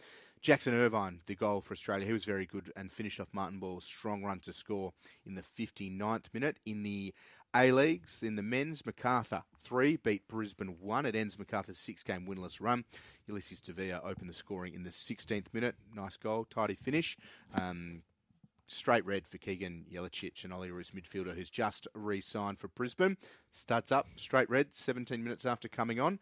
[0.42, 3.86] Jackson Irvine, the goal for Australia, he was very good and finished off Martin Boyle's
[3.86, 4.92] strong run to score
[5.24, 6.58] in the 59th minute.
[6.66, 7.14] In the
[7.56, 11.06] A Leagues, in the men's, Macarthur 3 beat Brisbane 1.
[11.06, 12.84] It ends Macarthur's six game winless run.
[13.26, 15.76] Ulises Dávila opened the scoring in the 16th minute.
[15.94, 17.16] Nice goal, tidy finish.
[17.58, 18.02] Um,
[18.72, 23.16] straight red for Keegan Jelacic, an Olyroos midfielder who's just re-signed for Brisbane.
[23.50, 26.18] Studs up, straight red, 17 minutes after coming on.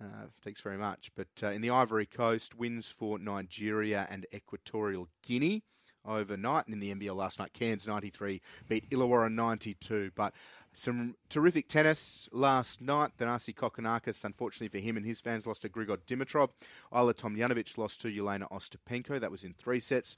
[0.00, 1.10] Uh, thanks very much.
[1.14, 5.62] But uh, in the Ivory Coast, wins for Nigeria and Equatorial Guinea
[6.04, 6.66] overnight.
[6.66, 10.10] And in the NBL last night, Cairns 93 beat Illawarra 92.
[10.14, 10.34] But
[10.74, 13.12] some terrific tennis last night.
[13.18, 16.50] Thanasi Kokkinakis, unfortunately for him and his fans, lost to Grigor Dimitrov.
[16.92, 19.20] Ajla Tomljanovic lost to Jelena Ostapenko.
[19.20, 20.16] That was in three sets.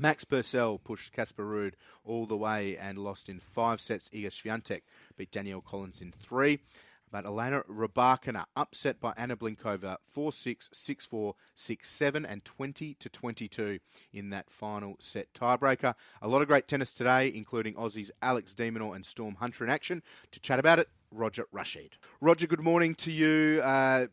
[0.00, 1.74] Max Purcell pushed Casper Ruud
[2.06, 4.08] all the way and lost in five sets.
[4.08, 4.80] Iga Swiatek
[5.18, 6.60] beat Danielle Collins in three.
[7.12, 12.94] But Elena Rybakina upset by Anna Blinkova 4 6, 6 4, 6 7, and 20
[12.94, 13.78] to 22
[14.14, 15.94] in that final set tiebreaker.
[16.22, 19.70] A lot of great tennis today, including Aussies Alex de Minaur and Storm Hunter in
[19.70, 20.02] action.
[20.30, 21.92] To chat about it, Roger Rasheed.
[22.22, 23.60] Roger, good morning to you.
[23.62, 24.06] Uh,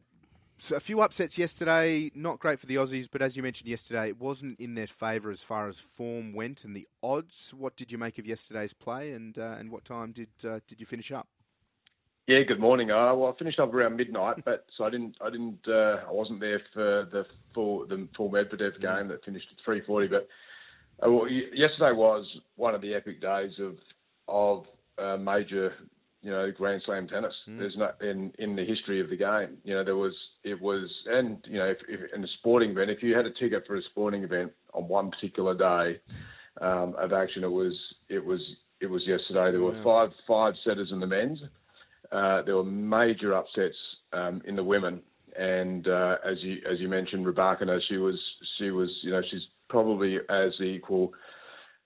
[0.57, 4.09] so a few upsets yesterday, not great for the Aussies, but as you mentioned yesterday,
[4.09, 7.53] it wasn't in their favour as far as form went and the odds.
[7.53, 10.79] What did you make of yesterday's play, and uh, and what time did uh, did
[10.79, 11.27] you finish up?
[12.27, 12.91] Yeah, good morning.
[12.91, 16.11] Uh, well, I finished up around midnight, but so I didn't, I didn't, uh, I
[16.11, 20.07] wasn't there for the full the full Medvedev game that finished at three forty.
[20.07, 20.27] But
[21.05, 23.77] uh, well, yesterday was one of the epic days of
[24.27, 24.65] of
[24.97, 25.73] uh, major
[26.21, 27.33] you know, Grand Slam tennis.
[27.47, 27.59] Mm.
[27.59, 29.57] There's not in in the history of the game.
[29.63, 32.89] You know, there was it was, and you know, if, if, in a sporting event,
[32.89, 35.99] if you had a ticket for a sporting event on one particular day
[36.61, 37.73] um, of action, it was
[38.09, 38.41] it was
[38.81, 39.51] it was yesterday.
[39.51, 41.39] There were five five setters in the men's.
[42.11, 43.75] Uh, there were major upsets
[44.13, 45.01] um, in the women,
[45.37, 48.19] and uh, as you as you mentioned, Rybakina, she was
[48.57, 51.13] she was you know she's probably as equal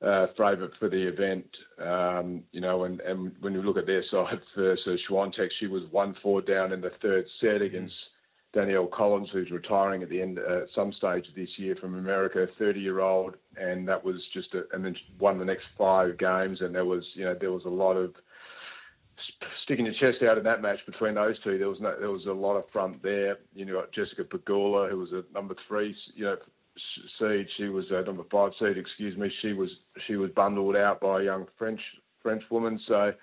[0.02, 1.46] uh, favourite for the event.
[1.80, 5.68] Um, you know, and, and when you look at their side for so Swiatek, she
[5.68, 7.94] was one four down in the third set against
[8.54, 12.48] Danielle Collins, who's retiring at the end uh, at some stage this year from America,
[12.60, 16.62] 30 year old, and that was just a, and then won the next five games,
[16.62, 18.14] and there was you know there was a lot of
[19.64, 21.58] sticking your chest out in that match between those two.
[21.58, 23.38] There was no, there was a lot of front there.
[23.54, 26.38] You know, Jessica Pegula, who was a number three, you know,
[27.20, 27.48] seed.
[27.58, 28.78] She was uh, number five seed.
[28.78, 29.32] Excuse me.
[29.42, 29.70] She was
[30.08, 31.82] she was bundled out by a young French
[32.22, 32.80] French woman.
[32.88, 33.14] So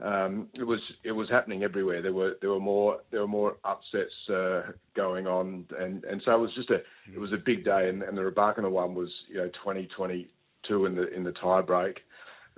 [0.00, 2.02] um, it was it was happening everywhere.
[2.02, 6.34] There were there were more there were more upsets uh, going on, and, and so
[6.34, 7.88] it was just a it was a big day.
[7.88, 12.00] And, and the Rybakina one was you know 2022 in the in the tie break,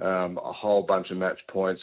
[0.03, 1.81] um, a whole bunch of match points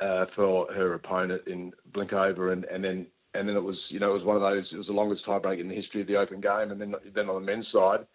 [0.00, 4.10] uh, for her opponent in Blinkova, and, and then and then it was you know
[4.10, 6.16] it was one of those it was the longest tiebreak in the history of the
[6.16, 8.06] Open game, and then then on the men's side.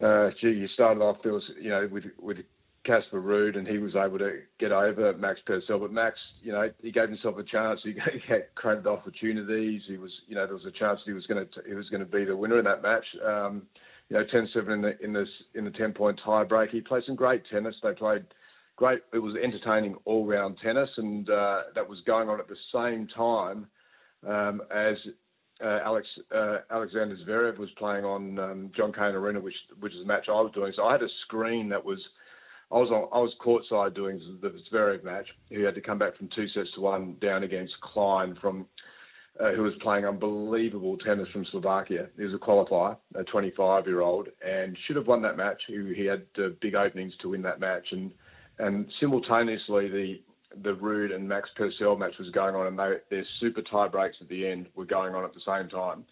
[0.00, 2.38] Uh, gee, you started off there was you know with with
[2.88, 5.78] Casper Ruud, and he was able to get over Max Purcell.
[5.78, 7.80] But Max, you know, he gave himself a chance.
[7.84, 7.94] He,
[8.28, 9.82] had created opportunities.
[9.86, 11.88] He was, you know, there was a chance that he was going to he was
[11.90, 13.04] going to be the winner in that match.
[13.24, 13.62] Um,
[14.08, 16.70] you know, 10-7 in the in this in the 10 point tiebreak.
[16.70, 17.74] He played some great tennis.
[17.82, 18.24] They played
[18.76, 19.00] great.
[19.12, 23.06] It was entertaining all round tennis, and uh, that was going on at the same
[23.14, 23.66] time
[24.26, 24.96] um, as
[25.64, 30.02] uh, Alex uh, Alexander Zverev was playing on um, John Cain Arena, which which is
[30.02, 30.72] a match I was doing.
[30.76, 31.98] So I had a screen that was
[32.70, 35.26] I was on, I was courtside doing the Zverev match.
[35.48, 38.66] He had to come back from two sets to one down against Klein from
[39.40, 42.08] uh, who was playing unbelievable tennis from Slovakia.
[42.16, 45.60] He was a qualifier, a 25 year old, and should have won that match.
[45.66, 48.12] He, he had uh, big openings to win that match, and
[48.58, 50.20] and simultaneously the
[50.62, 54.16] the Ruud and Max Purcell match was going on, and they, their super tie breaks
[54.20, 56.04] at the end were going on at the same time.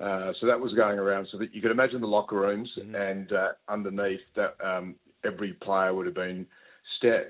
[0.00, 1.28] Uh, so that was going around.
[1.30, 2.94] So that you could imagine the locker rooms, mm-hmm.
[2.94, 6.46] and uh, underneath that, um, every player would have been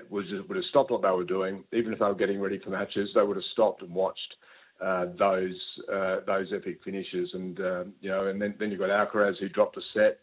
[0.09, 2.71] was would have stopped what they were doing, even if they were getting ready for
[2.71, 3.09] matches.
[3.15, 4.35] They would have stopped and watched
[4.81, 5.55] uh, those
[5.91, 9.49] uh, those epic finishes, and um, you know, and then then you've got Alcaraz who
[9.49, 10.19] dropped a set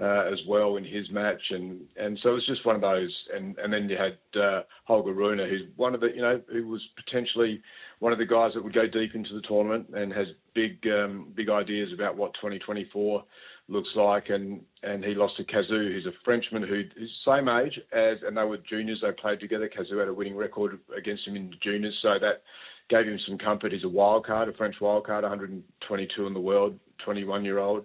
[0.00, 3.12] uh, as well in his match, and and so it was just one of those,
[3.34, 6.68] and and then you had uh, Holger Rune, who's one of the you know who
[6.68, 7.60] was potentially
[7.98, 11.32] one of the guys that would go deep into the tournament and has big um,
[11.34, 13.24] big ideas about what 2024
[13.68, 17.78] looks like, and and he lost to Cazaux, who's a Frenchman who is same age
[17.92, 19.00] as, and they were juniors.
[19.02, 19.68] They played together.
[19.68, 22.42] Cazaux had a winning record against him in the juniors, so that
[22.88, 23.72] gave him some comfort.
[23.72, 27.84] He's a wild card, a French wild card, 122 in the world, 21 year old,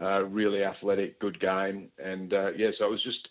[0.00, 3.28] uh, really athletic, good game, and uh, yeah, so it was just.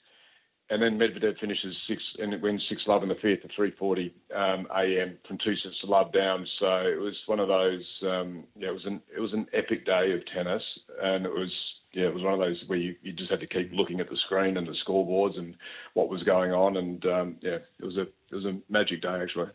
[0.71, 4.67] And then Medvedev finishes six and wins six love in the fifth at 3:40 um,
[4.77, 5.17] a.m.
[5.27, 6.45] from two sets to love down.
[6.59, 7.83] So it was one of those.
[8.03, 10.61] Um, yeah, it was an it was an epic day of tennis,
[11.01, 11.51] and it was
[11.93, 14.09] yeah, it was one of those where you, you just had to keep looking at
[14.09, 15.55] the screen and the scoreboards and
[15.95, 19.19] what was going on, and um, yeah, it was a it was a magic day
[19.21, 19.49] actually.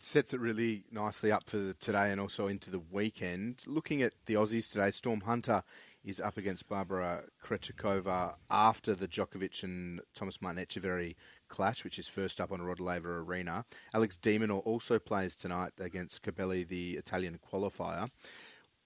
[0.00, 3.64] Sets it really nicely up for today and also into the weekend.
[3.66, 5.64] Looking at the Aussies today, Storm Hunter
[6.08, 11.16] is up against Barbara Krejcikova after the Djokovic and Thomas Martin Etcheverry
[11.48, 13.66] clash, which is first up on Rod Laver Arena.
[13.92, 18.08] Alex de Minaur also plays tonight against Cobolli, the Italian qualifier.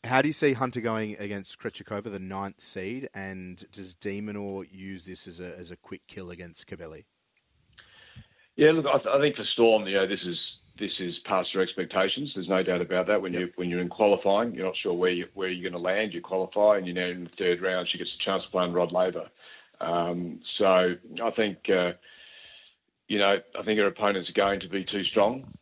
[0.03, 4.67] How do you see Hunter going against Krejcikova, the ninth seed, and does de Minaur
[4.69, 7.05] use this as a as a quick kill against Cobolli?
[8.57, 10.37] Yeah, look, I, th- I think for Storm, you know, this is
[10.79, 12.33] this is past your expectations.
[12.35, 13.21] There's no doubt about that.
[13.21, 13.41] When yep.
[13.41, 16.13] you when you're in qualifying, you're not sure where you where you're going to land.
[16.13, 17.89] You qualify, and you're now in the third round.
[17.91, 19.29] She gets a chance to play on Rod Laver.
[19.81, 21.93] Um, so I think uh,
[23.09, 25.53] you know I think her opponent's are going to be too strong.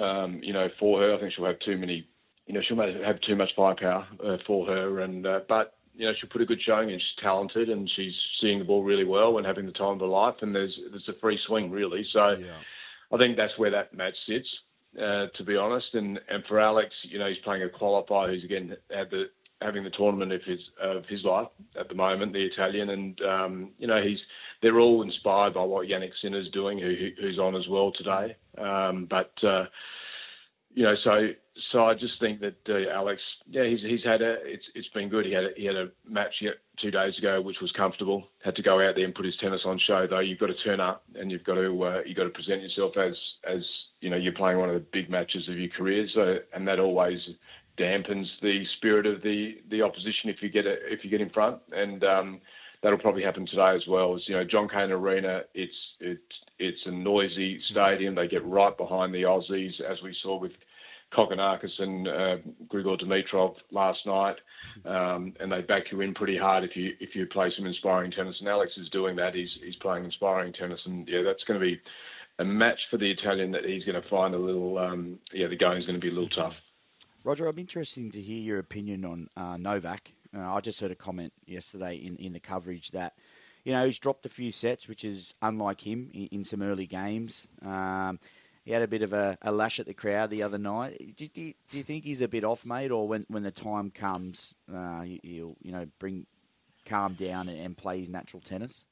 [0.00, 2.06] Um, you know, for her, I think she'll have too many
[2.50, 5.00] you know, she'll have too much firepower uh, for her.
[5.02, 8.12] And uh, but you know, she'll put a good showing, and she's talented, and she's
[8.40, 10.34] seeing the ball really well and having the time of her life.
[10.40, 12.04] And there's there's a free swing really.
[12.12, 12.46] So yeah.
[13.12, 14.48] I think that's where that match sits.
[14.96, 18.44] Uh, to be honest, and and for Alex, you know, he's playing a qualifier who's
[18.44, 19.26] again had the
[19.62, 23.70] having the tournament of his of his life at the moment, the Italian, and um,
[23.78, 24.18] you know he's
[24.62, 28.36] they're all inspired by what Jannik Sinner's doing, who, who's on as well today.
[28.58, 29.64] Um, but uh,
[30.74, 31.28] you know, so
[31.72, 35.08] so I just think that uh, Alex, yeah, he's he's had a it's it's been
[35.08, 35.26] good.
[35.26, 38.28] He had a, he had a match yet two days ago which was comfortable.
[38.44, 40.20] Had to go out there and put his tennis on show though.
[40.20, 42.96] You've got to turn up and you've got to uh, you've got to present yourself
[42.96, 43.14] as
[43.48, 43.62] as
[44.00, 46.06] you know you're playing one of the big matches of your career.
[46.14, 47.18] So and that always
[47.78, 51.30] dampens the spirit of the the opposition if you get a, if you get in
[51.30, 52.04] front and.
[52.04, 52.40] um
[52.82, 54.16] That'll probably happen today as well.
[54.16, 56.22] As you know, John Cain Arena, it's it's
[56.58, 58.14] it's a noisy stadium.
[58.14, 60.52] They get right behind the Aussies, as we saw with
[61.12, 62.36] Kokkinakis and uh,
[62.68, 64.36] Grigor Dimitrov last night,
[64.84, 68.12] um, and they back you in pretty hard if you if you play some inspiring
[68.12, 68.36] tennis.
[68.40, 69.34] And Alex is doing that.
[69.34, 71.80] He's he's playing inspiring tennis, and yeah, that's going to be
[72.38, 74.78] a match for the Italian that he's going to find a little.
[74.78, 76.54] Um, yeah, the going is going to be a little tough.
[77.24, 80.12] Roger, I'm interested to hear your opinion on uh, Novak.
[80.34, 83.14] I just heard a comment yesterday in, in the coverage that
[83.64, 86.86] you know he's dropped a few sets, which is unlike him in, in some early
[86.86, 87.48] games.
[87.64, 88.18] Um,
[88.64, 91.16] he had a bit of a, a lash at the crowd the other night.
[91.16, 93.90] Do, do, do, you think he's a bit off, mate, or when, when the time
[93.90, 96.26] comes, uh, he'll you know bring
[96.84, 98.84] calm down and, and play his natural tennis?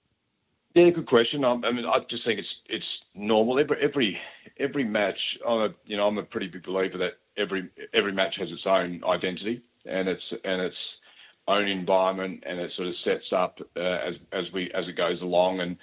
[0.74, 1.44] Yeah, good question.
[1.44, 3.58] I mean, I just think it's it's normal.
[3.58, 4.18] Every every
[4.58, 8.36] every match, I'm a you know I'm a pretty big believer that every every match
[8.38, 10.76] has its own identity and its and its
[11.48, 15.20] own environment, and it sort of sets up uh, as as we as it goes
[15.22, 15.60] along.
[15.60, 15.76] And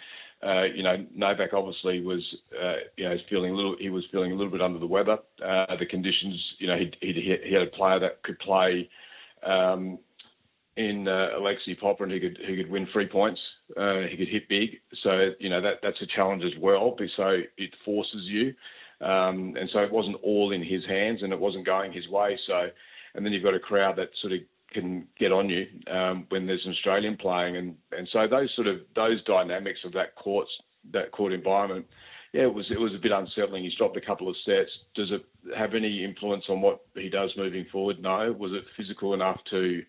[0.46, 2.24] uh, you know, Novak obviously was
[2.62, 5.18] uh, you know feeling a little he was feeling a little bit under the weather.
[5.44, 8.90] Uh, the conditions, you know, he he had a player that could play.
[9.44, 10.00] Um,
[10.78, 13.40] in uh, Alexei Popyrin, he could he could win three points.
[13.78, 16.96] Uh, he could hit big, so you know that that's a challenge as well.
[17.16, 18.54] So it forces you,
[19.02, 22.38] um, and so it wasn't all in his hands, and it wasn't going his way.
[22.46, 22.68] So,
[23.16, 24.40] and then you've got a crowd that sort of
[24.72, 28.68] can get on you um, when there's an Australian playing, and and so those sort
[28.68, 30.48] of those dynamics of that court
[30.92, 31.86] that court environment.
[32.34, 33.64] Yeah, it was it was a bit unsettling.
[33.64, 34.72] He's dropped a couple of sets.
[34.94, 35.26] Does it
[35.58, 38.02] have any influence on what he does moving forward?
[38.02, 38.36] No.
[38.38, 39.84] Was it physical enough to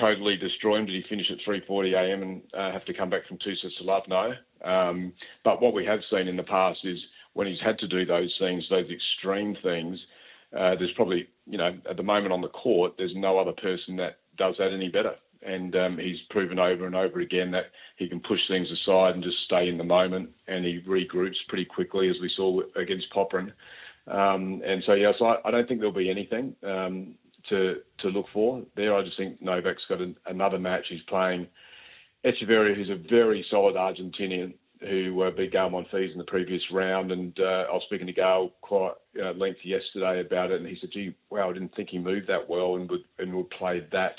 [0.00, 0.86] totally destroy him?
[0.86, 2.22] Did he finish at 3:40 a.m.
[2.22, 4.04] and uh, have to come back from two sets to love?
[4.06, 4.32] No.
[4.64, 5.12] Um,
[5.44, 6.98] but what we have seen in the past is
[7.32, 9.98] when he's had to do those things, those extreme things.
[10.56, 13.96] Uh, there's probably, you know, at the moment on the court, there's no other person
[13.96, 15.14] that does that any better.
[15.44, 19.24] And um, he's proven over and over again that he can push things aside and
[19.24, 23.52] just stay in the moment, and he regroups pretty quickly, as we saw against Popyrin.
[24.06, 26.54] Um, and so, yeah, so I, I, don't think there'll be anything.
[26.62, 27.14] Um,
[27.48, 28.94] to to look for there.
[28.94, 30.86] I just think Novak's got an, another match.
[30.88, 31.46] He's playing
[32.24, 34.54] Etcheverry, who's a very solid Argentinian
[34.88, 37.12] who uh, beat Gael Monfils in the previous round.
[37.12, 38.92] And uh, I was speaking to Gael quite
[39.22, 42.28] uh, length yesterday about it, and he said, "Gee, wow, I didn't think he moved
[42.28, 44.16] that well and would and would play that."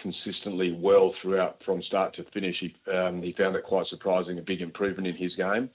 [0.00, 2.56] consistently well throughout from start to finish.
[2.60, 5.68] He, um, he found it quite surprising, a big improvement in his game.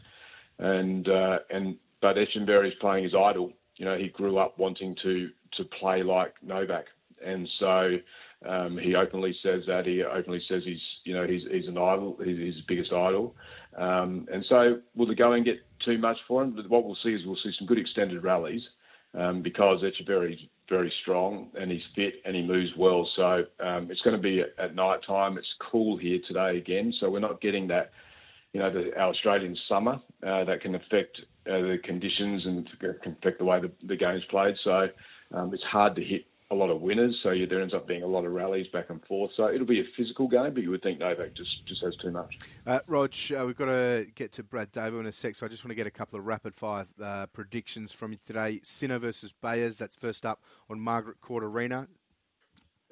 [0.60, 3.54] And uh, and but Etcheverry is playing his idol.
[3.76, 6.86] You know, he grew up wanting to to play like Novak,
[7.24, 7.98] and so
[8.46, 9.86] um, he openly says that.
[9.86, 13.36] He openly says he's you know he's he's an idol, he's his biggest idol,
[13.78, 16.58] um, and so will the going get too much for him?
[16.68, 18.62] What we'll see is we'll see some good extended rallies
[19.18, 23.10] um, because very very strong and he's fit and he moves well.
[23.16, 25.38] So um, it's going to be at night time.
[25.38, 27.92] It's cool here today again, so we're not getting that
[28.54, 32.68] you know, the, our Australian summer uh, that can affect uh, the conditions and
[33.02, 34.56] can affect the way the, the game's played.
[34.64, 34.88] So
[35.34, 38.04] um, it's hard to hit a lot of winners, so yeah, there ends up being
[38.04, 39.32] a lot of rallies back and forth.
[39.36, 42.12] So it'll be a physical game, but you would think Novak just, just has too
[42.12, 42.38] much.
[42.66, 45.50] Uh, Rog, uh, we've got to get to Brad Davo in a sec, so I
[45.50, 48.62] just want to get a couple of rapid fire uh, predictions from you today.
[48.64, 51.88] Sinner versus Baez, that's first up on Margaret Court Arena.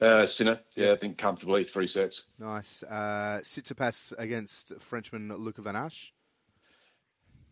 [0.01, 2.15] Uh, Sinner, yeah, I think comfortably three sets.
[2.37, 2.83] Nice.
[2.83, 6.11] Uh, Tsitsipas against Frenchman Luca Van Assche.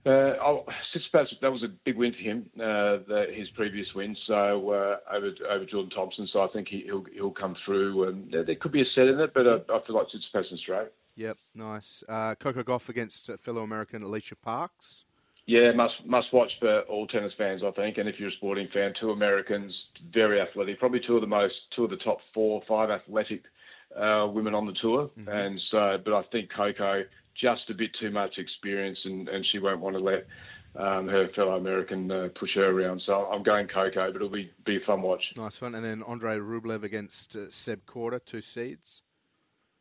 [0.06, 0.66] Uh, oh,
[1.14, 4.16] that was a big win for him, uh, the, his previous win.
[4.28, 8.30] So uh, over over Jordan Thompson, so I think he, will he'll come through, and
[8.32, 10.90] there could be a set in it, but I, I feel like Tsitsipas and straight.
[11.16, 12.04] Yep, nice.
[12.10, 15.06] Uh, Coco Gauff against fellow American Alycia Parks.
[15.46, 17.98] Yeah, must must watch for all tennis fans, I think.
[17.98, 19.74] And if you're a sporting fan, two Americans,
[20.14, 23.44] very athletic, probably two of the most, two of the top four, five athletic
[23.96, 25.10] uh, women on the tour.
[25.20, 25.30] Mm-hmm.
[25.30, 27.04] And so, but I think Coco
[27.40, 30.26] just a bit too much experience, and, and she won't want to let
[30.76, 33.02] um, her fellow American uh, push her around.
[33.06, 35.24] So I'm going Coco, but it'll be be a fun watch.
[35.38, 35.76] Nice one.
[35.76, 39.02] And then Andre Rublev against uh, Seb Korda, two seeds.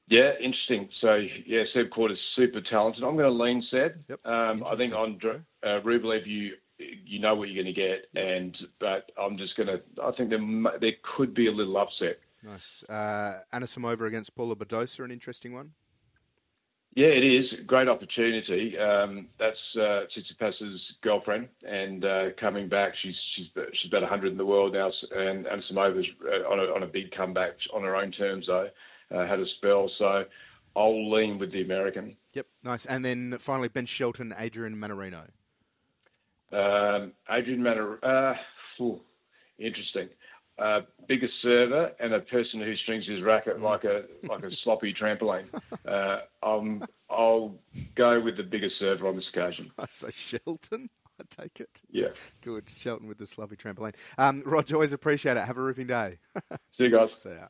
[0.09, 0.88] Yeah, interesting.
[1.01, 3.05] So yeah, Seb is super talented.
[3.05, 4.05] I'm going to lean Seb.
[4.09, 4.27] Yep.
[4.27, 8.57] Um, I think Andre uh, Rublev, you you know what you're going to get, and
[8.81, 9.81] but I'm just going to.
[10.03, 10.41] I think there
[10.81, 12.19] there could be a little upset.
[12.45, 12.83] Nice.
[12.88, 15.73] Uh, Anisimova against Paula Badosa, an interesting one.
[16.95, 18.77] Yeah, it is great opportunity.
[18.79, 24.37] Um, that's uh, Tsitsipas's girlfriend, and uh, coming back, she's she's she's about 100 in
[24.37, 28.13] the world now, and Anisimova's uh, on a on a big comeback on her own
[28.13, 28.69] terms though.
[29.11, 30.25] Uh, had a spell, so
[30.77, 32.17] I'll lean with the American.
[32.35, 32.85] Yep, nice.
[32.87, 35.29] And then finally, Ben Shelton, Adrian Mannarino.
[36.53, 38.35] Um, Adrian Mannarino, uh,
[39.59, 40.09] interesting
[40.59, 44.95] uh, bigger server and a person who strings his racket like a like a sloppy
[44.95, 45.47] trampoline.
[45.87, 47.55] Uh, um, I'll
[47.95, 49.71] go with the bigger server on this occasion.
[49.79, 50.91] I say Shelton.
[51.21, 51.83] I take it.
[51.91, 52.09] Yeah.
[52.41, 52.69] Good.
[52.71, 53.95] Shelton with the sloppy trampoline.
[54.19, 55.45] Um, Roger, always appreciate it.
[55.45, 56.19] Have a ripping day.
[56.77, 57.11] See you guys.
[57.19, 57.49] See ya.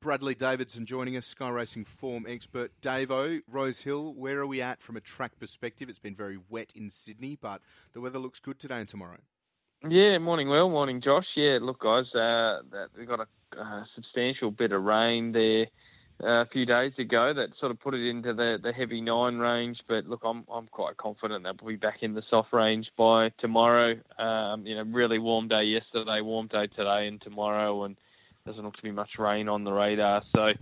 [0.00, 2.72] Bradley Davidson joining us, Sky Racing form expert.
[2.82, 5.88] Davo, Rose Hill, where are we at from a track perspective?
[5.88, 7.60] It's been very wet in Sydney, but
[7.92, 9.18] the weather looks good today and tomorrow.
[9.84, 10.70] Yeah, morning, Will.
[10.70, 11.26] Morning, Josh.
[11.36, 15.66] Yeah, look, guys, uh, that we got a uh, substantial bit of rain there
[16.22, 19.36] uh, a few days ago that sort of put it into the, the heavy nine
[19.36, 19.78] range.
[19.86, 23.30] But look, I'm I'm quite confident that we'll be back in the soft range by
[23.38, 23.96] tomorrow.
[24.18, 27.96] Um, you know, really warm day yesterday, warm day today and tomorrow, and
[28.46, 30.22] doesn't look to be much rain on the radar.
[30.34, 30.52] So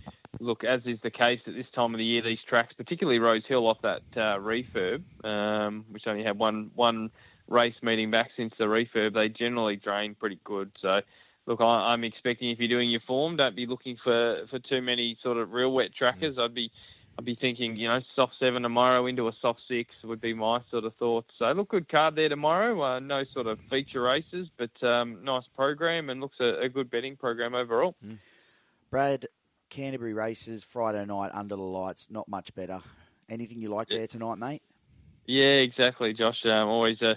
[0.40, 3.42] look, as is the case at this time of the year, these tracks, particularly Rose
[3.48, 7.10] Hill off that uh, refurb, um, which only had one one
[7.48, 10.70] race meeting back since the refurb, they generally drain pretty good.
[10.80, 11.00] So,
[11.46, 14.80] look, I, I'm expecting if you're doing your form, don't be looking for, for too
[14.80, 16.36] many sort of real wet trackers.
[16.38, 16.70] I'd be
[17.16, 20.58] I'd be thinking, you know, soft seven tomorrow into a soft six would be my
[20.70, 21.28] sort of thoughts.
[21.38, 22.82] So, look, good card there tomorrow.
[22.82, 26.90] Uh, no sort of feature races, but um, nice program and looks a, a good
[26.90, 27.94] betting program overall.
[28.90, 29.26] Brad,
[29.70, 32.80] Canterbury races Friday night under the lights, not much better.
[33.28, 34.62] Anything you like there tonight, mate?
[35.26, 36.36] Yeah, exactly, Josh.
[36.44, 37.14] Um, always a,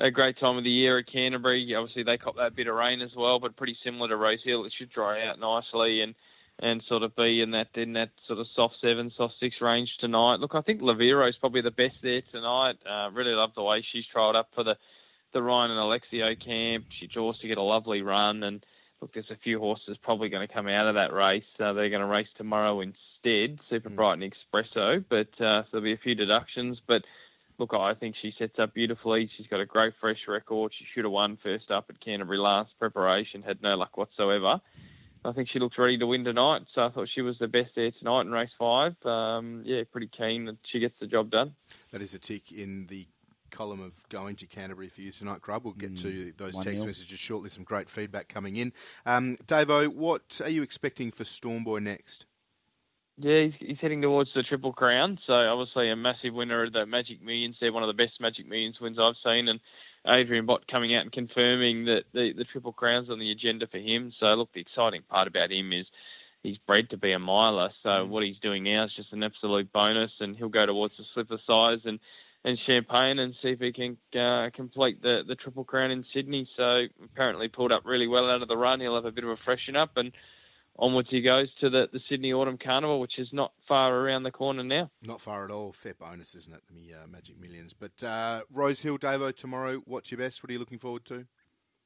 [0.00, 1.74] a great time of the year at Canterbury.
[1.74, 4.64] Obviously, they cop that bit of rain as well, but pretty similar to Rosehill.
[4.64, 6.14] It should dry out nicely and
[6.62, 9.90] and sort of be in that in that sort of soft seven, soft six range
[9.98, 10.40] tonight.
[10.40, 12.76] Look, I think Lavero is probably the best there tonight.
[12.88, 14.76] Uh, really love the way she's trialled up for the
[15.32, 16.86] the Ryan and Alexiou camp.
[16.98, 18.64] She draws to get a lovely run, and
[19.00, 21.44] look, there's a few horses probably going to come out of that race.
[21.58, 25.84] Uh, they're going to race tomorrow instead, Super Bright and Espresso, but uh, so there'll
[25.84, 27.02] be a few deductions, but.
[27.60, 29.30] Look, I think she sets up beautifully.
[29.36, 30.72] She's got a great fresh record.
[30.78, 34.62] She should have won first up at Canterbury last preparation, had no luck whatsoever.
[35.26, 37.72] I think she looks ready to win tonight, so I thought she was the best
[37.76, 38.94] there tonight in race five.
[39.04, 41.52] Um, yeah, pretty keen that she gets the job done.
[41.92, 43.06] That is a tick in the
[43.50, 45.62] column of going to Canterbury for you tonight, Grub.
[45.62, 46.86] We'll get to those text nil.
[46.86, 47.50] messages shortly.
[47.50, 48.72] Some great feedback coming in.
[49.04, 52.24] Um, Davo, what are you expecting for Storm Boy next?
[53.22, 56.86] Yeah, he's, he's heading towards the Triple Crown, so obviously a massive winner of the
[56.86, 57.54] Magic Millions.
[57.60, 59.60] They're one of the best Magic Millions wins I've seen, and
[60.08, 63.76] Adrian Bott coming out and confirming that the, the Triple Crown's on the agenda for
[63.76, 64.10] him.
[64.18, 65.84] So look, the exciting part about him is
[66.42, 69.70] he's bred to be a miler, so what he's doing now is just an absolute
[69.70, 72.00] bonus, and he'll go towards the slipper Sires and
[72.42, 76.48] and Champagne and see if he can uh, complete the the Triple Crown in Sydney.
[76.56, 78.80] So apparently pulled up really well out of the run.
[78.80, 80.10] He'll have a bit of a freshen up and
[80.78, 84.30] onwards he goes to the, the Sydney Autumn Carnival, which is not far around the
[84.30, 84.90] corner now.
[85.06, 85.72] Not far at all.
[85.72, 86.62] Fair bonus, isn't it?
[86.70, 87.74] The uh, Magic Millions.
[87.74, 90.42] But uh, Rose Hill, Davo, tomorrow, what's your best?
[90.42, 91.26] What are you looking forward to?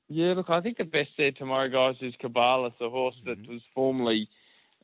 [0.09, 3.43] Yeah, look, I think the best there tomorrow, guys, is Cabalas, a horse Mm-hmm.
[3.43, 4.29] that was formerly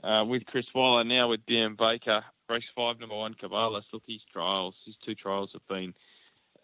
[0.02, 2.24] uh, with Chris Waller, now with Dan Baker.
[2.48, 3.82] Race five, number one, Cabalas.
[3.92, 5.94] Look, his trials, his two trials have been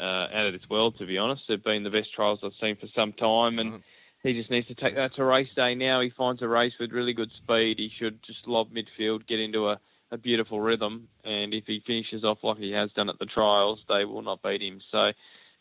[0.00, 1.42] uh, out of this world, to be honest.
[1.48, 3.82] They've been the best trials I've seen for some time, and Mhm.
[4.26, 6.00] He just needs to take that to race day now.
[6.00, 7.78] He finds a race with really good speed.
[7.78, 9.78] He should just lob midfield, get into a,
[10.10, 13.78] a beautiful rhythm, and if he finishes off like he has done at the trials,
[13.88, 14.80] they will not beat him.
[14.90, 15.12] So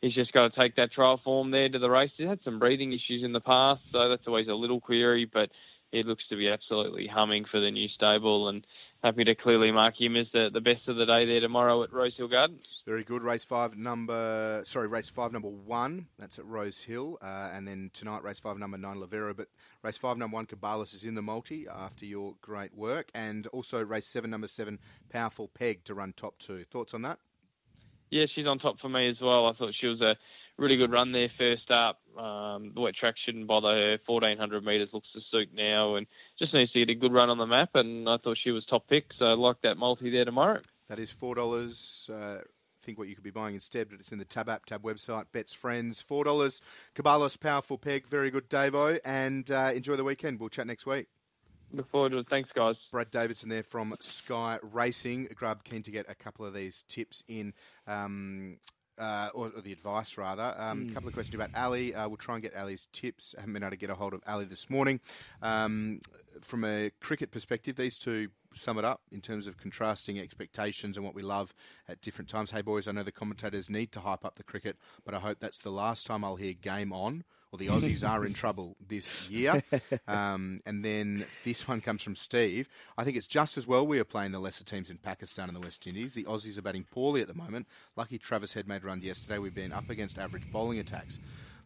[0.02, 2.12] he's just got to take that trial form there to the race.
[2.18, 5.50] He had some breathing issues in the past, so that's always a little query, but
[5.92, 8.66] he looks to be absolutely humming for the new stable and
[9.06, 11.94] happy to clearly mark him as the, the best of the day there tomorrow at
[11.94, 12.66] Rosehill Gardens.
[12.88, 13.24] Very good.
[13.24, 16.08] Race five, number sorry, race five, number one.
[16.18, 19.38] That's at Rose Hill, uh, and then tonight, race five, number nine, Lavero.
[19.38, 19.48] But
[19.84, 23.84] race five, number one, Cabalas is in the multi after your great work, and also
[23.84, 24.80] race seven, number seven,
[25.12, 26.64] Powerful Peg to run top two.
[26.64, 27.20] Thoughts on that?
[28.10, 29.46] Yeah, she's on top for me as well.
[29.46, 30.16] I thought she was a
[30.58, 32.00] really good run there first up.
[32.20, 33.98] Um, the wet track shouldn't bother her.
[34.06, 36.08] 1400 metres looks to suit now and
[36.40, 37.70] just needs to get a good run on the map.
[37.76, 40.62] And I thought she was top pick, so I like that multi there tomorrow.
[40.90, 42.10] That is four dollars.
[42.14, 42.40] Uh,
[42.86, 45.26] think what you could be buying instead, but it's in the Tab app, Tab website.
[45.32, 46.62] Bets friends, four dollars.
[46.94, 50.40] Cabalos, Powerful Peg, very good, Davo, and uh, enjoy the weekend.
[50.40, 51.08] We'll chat next week.
[51.74, 52.28] Look forward to it.
[52.30, 52.76] Thanks, guys.
[52.92, 55.30] Brad Davidson there from Sky Racing.
[55.36, 57.54] Grub keen to get a couple of these tips in,
[57.88, 58.58] um,
[58.98, 60.56] uh, or, or the advice rather.
[60.58, 61.94] A um, couple of questions about Ali.
[61.94, 63.36] Uh, we'll try and get Ali's tips.
[63.38, 65.00] I haven't been able to get a hold of Ali this morning.
[65.42, 66.00] Um,
[66.42, 71.06] from a cricket perspective, these two sum it up in terms of contrasting expectations and
[71.06, 71.54] what we love
[71.90, 72.52] at different times.
[72.52, 75.40] Hey, boys, I know the commentators need to hype up the cricket, but I hope
[75.40, 77.24] that's the last time I'll hear game on.
[77.56, 79.64] Or the Aussies are in trouble this year.
[80.08, 82.68] Um, and then this one comes from Steve.
[82.98, 85.56] I think it's just as well we are playing the lesser teams in Pakistan and
[85.56, 86.14] the West Indies.
[86.14, 87.68] The Aussies are batting poorly at the moment.
[87.96, 89.40] Lucky Travis Head made run yesterday.
[89.40, 91.20] We've been up against average bowling attacks.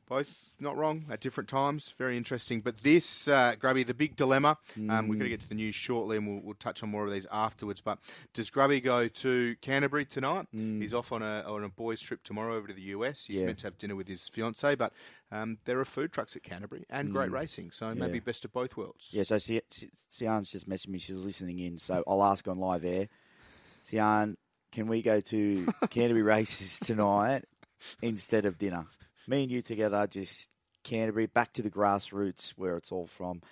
[0.10, 1.94] Both not wrong at different times.
[1.98, 2.62] Very interesting.
[2.62, 4.58] But this, uh, Grubby, the big dilemma.
[4.76, 7.06] Um, we're going to get to the news shortly, and we'll, we'll touch on more
[7.06, 7.80] of these afterwards.
[7.80, 8.00] But
[8.34, 10.48] does Grubby go to Canterbury tonight?
[10.52, 13.26] He's off on a on a boys' trip tomorrow over to the US.
[13.26, 13.46] He's Yeah.
[13.46, 14.94] meant to have dinner with his fiance, but
[15.32, 17.70] um, there are food trucks at Canterbury and great racing.
[17.70, 18.24] So maybe Yeah.
[18.26, 19.10] best of both worlds.
[19.14, 20.98] Yeah, so Si- Si- Sian's just messaged me.
[20.98, 23.10] She's listening in, so I'll ask on live air.
[23.84, 24.38] Sian,
[24.72, 27.46] can we go to Canterbury races tonight
[28.02, 28.88] instead of dinner?
[29.30, 30.50] Me and you together, just
[30.84, 33.44] Canterbury, back to the grassroots where it's all from.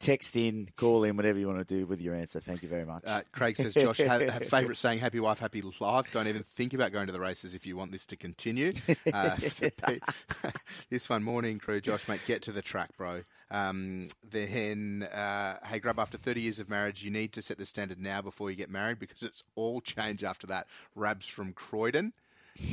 [0.00, 2.40] Text in, call in, whatever you want to do with your answer.
[2.40, 3.02] Thank you very much.
[3.04, 6.06] Uh, Craig says, Josh, ha- ha- favourite saying, happy wife, happy life.
[6.12, 8.72] Don't even think about going to the races if you want this to continue.
[9.12, 9.36] Uh,
[10.90, 13.22] this one, morning crew, Josh, mate, get to the track, bro.
[13.50, 17.66] Um, then, uh, hey, Grub, after 30 years of marriage, you need to set the
[17.66, 20.68] standard now before you get married because it's all change after that.
[20.94, 22.12] Rabs from Croydon.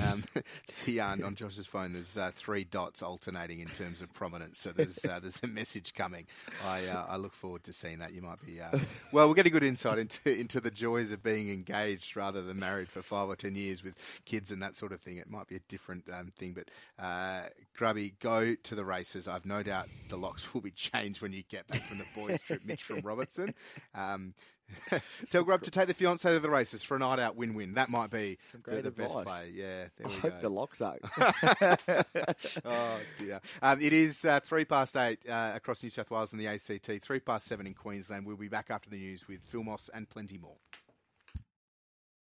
[0.04, 0.24] Um,
[0.68, 4.60] see, on Josh's phone, there's uh, three dots alternating in terms of prominence.
[4.60, 6.26] So there's uh, there's a message coming.
[6.66, 8.14] I uh, I look forward to seeing that.
[8.14, 8.78] You might be uh,
[9.12, 9.28] well.
[9.28, 12.90] We'll get a good insight into into the joys of being engaged rather than married
[12.90, 15.18] for five or ten years with kids and that sort of thing.
[15.18, 16.54] It might be a different um, thing.
[16.54, 16.70] But
[17.04, 17.44] uh,
[17.78, 19.28] Grubby, go to the races.
[19.28, 22.42] I've no doubt the locks will be changed when you get back from the boys'
[22.42, 22.62] trip.
[22.66, 23.54] Mitch from Robertson.
[23.94, 24.34] Um,
[25.30, 27.74] Tell Grub to take the fiance to the races for a night out win-win.
[27.76, 29.52] That might be the, the best play.
[29.54, 30.42] Yeah, there I hope go.
[30.42, 30.98] the locks are.
[32.66, 33.42] oh dear.
[33.62, 37.04] Um, it is uh, three past eight uh, across New South Wales and the ACT,
[37.04, 38.26] three past seven in Queensland.
[38.26, 40.56] We'll be back after the news with Phil Moss and plenty more.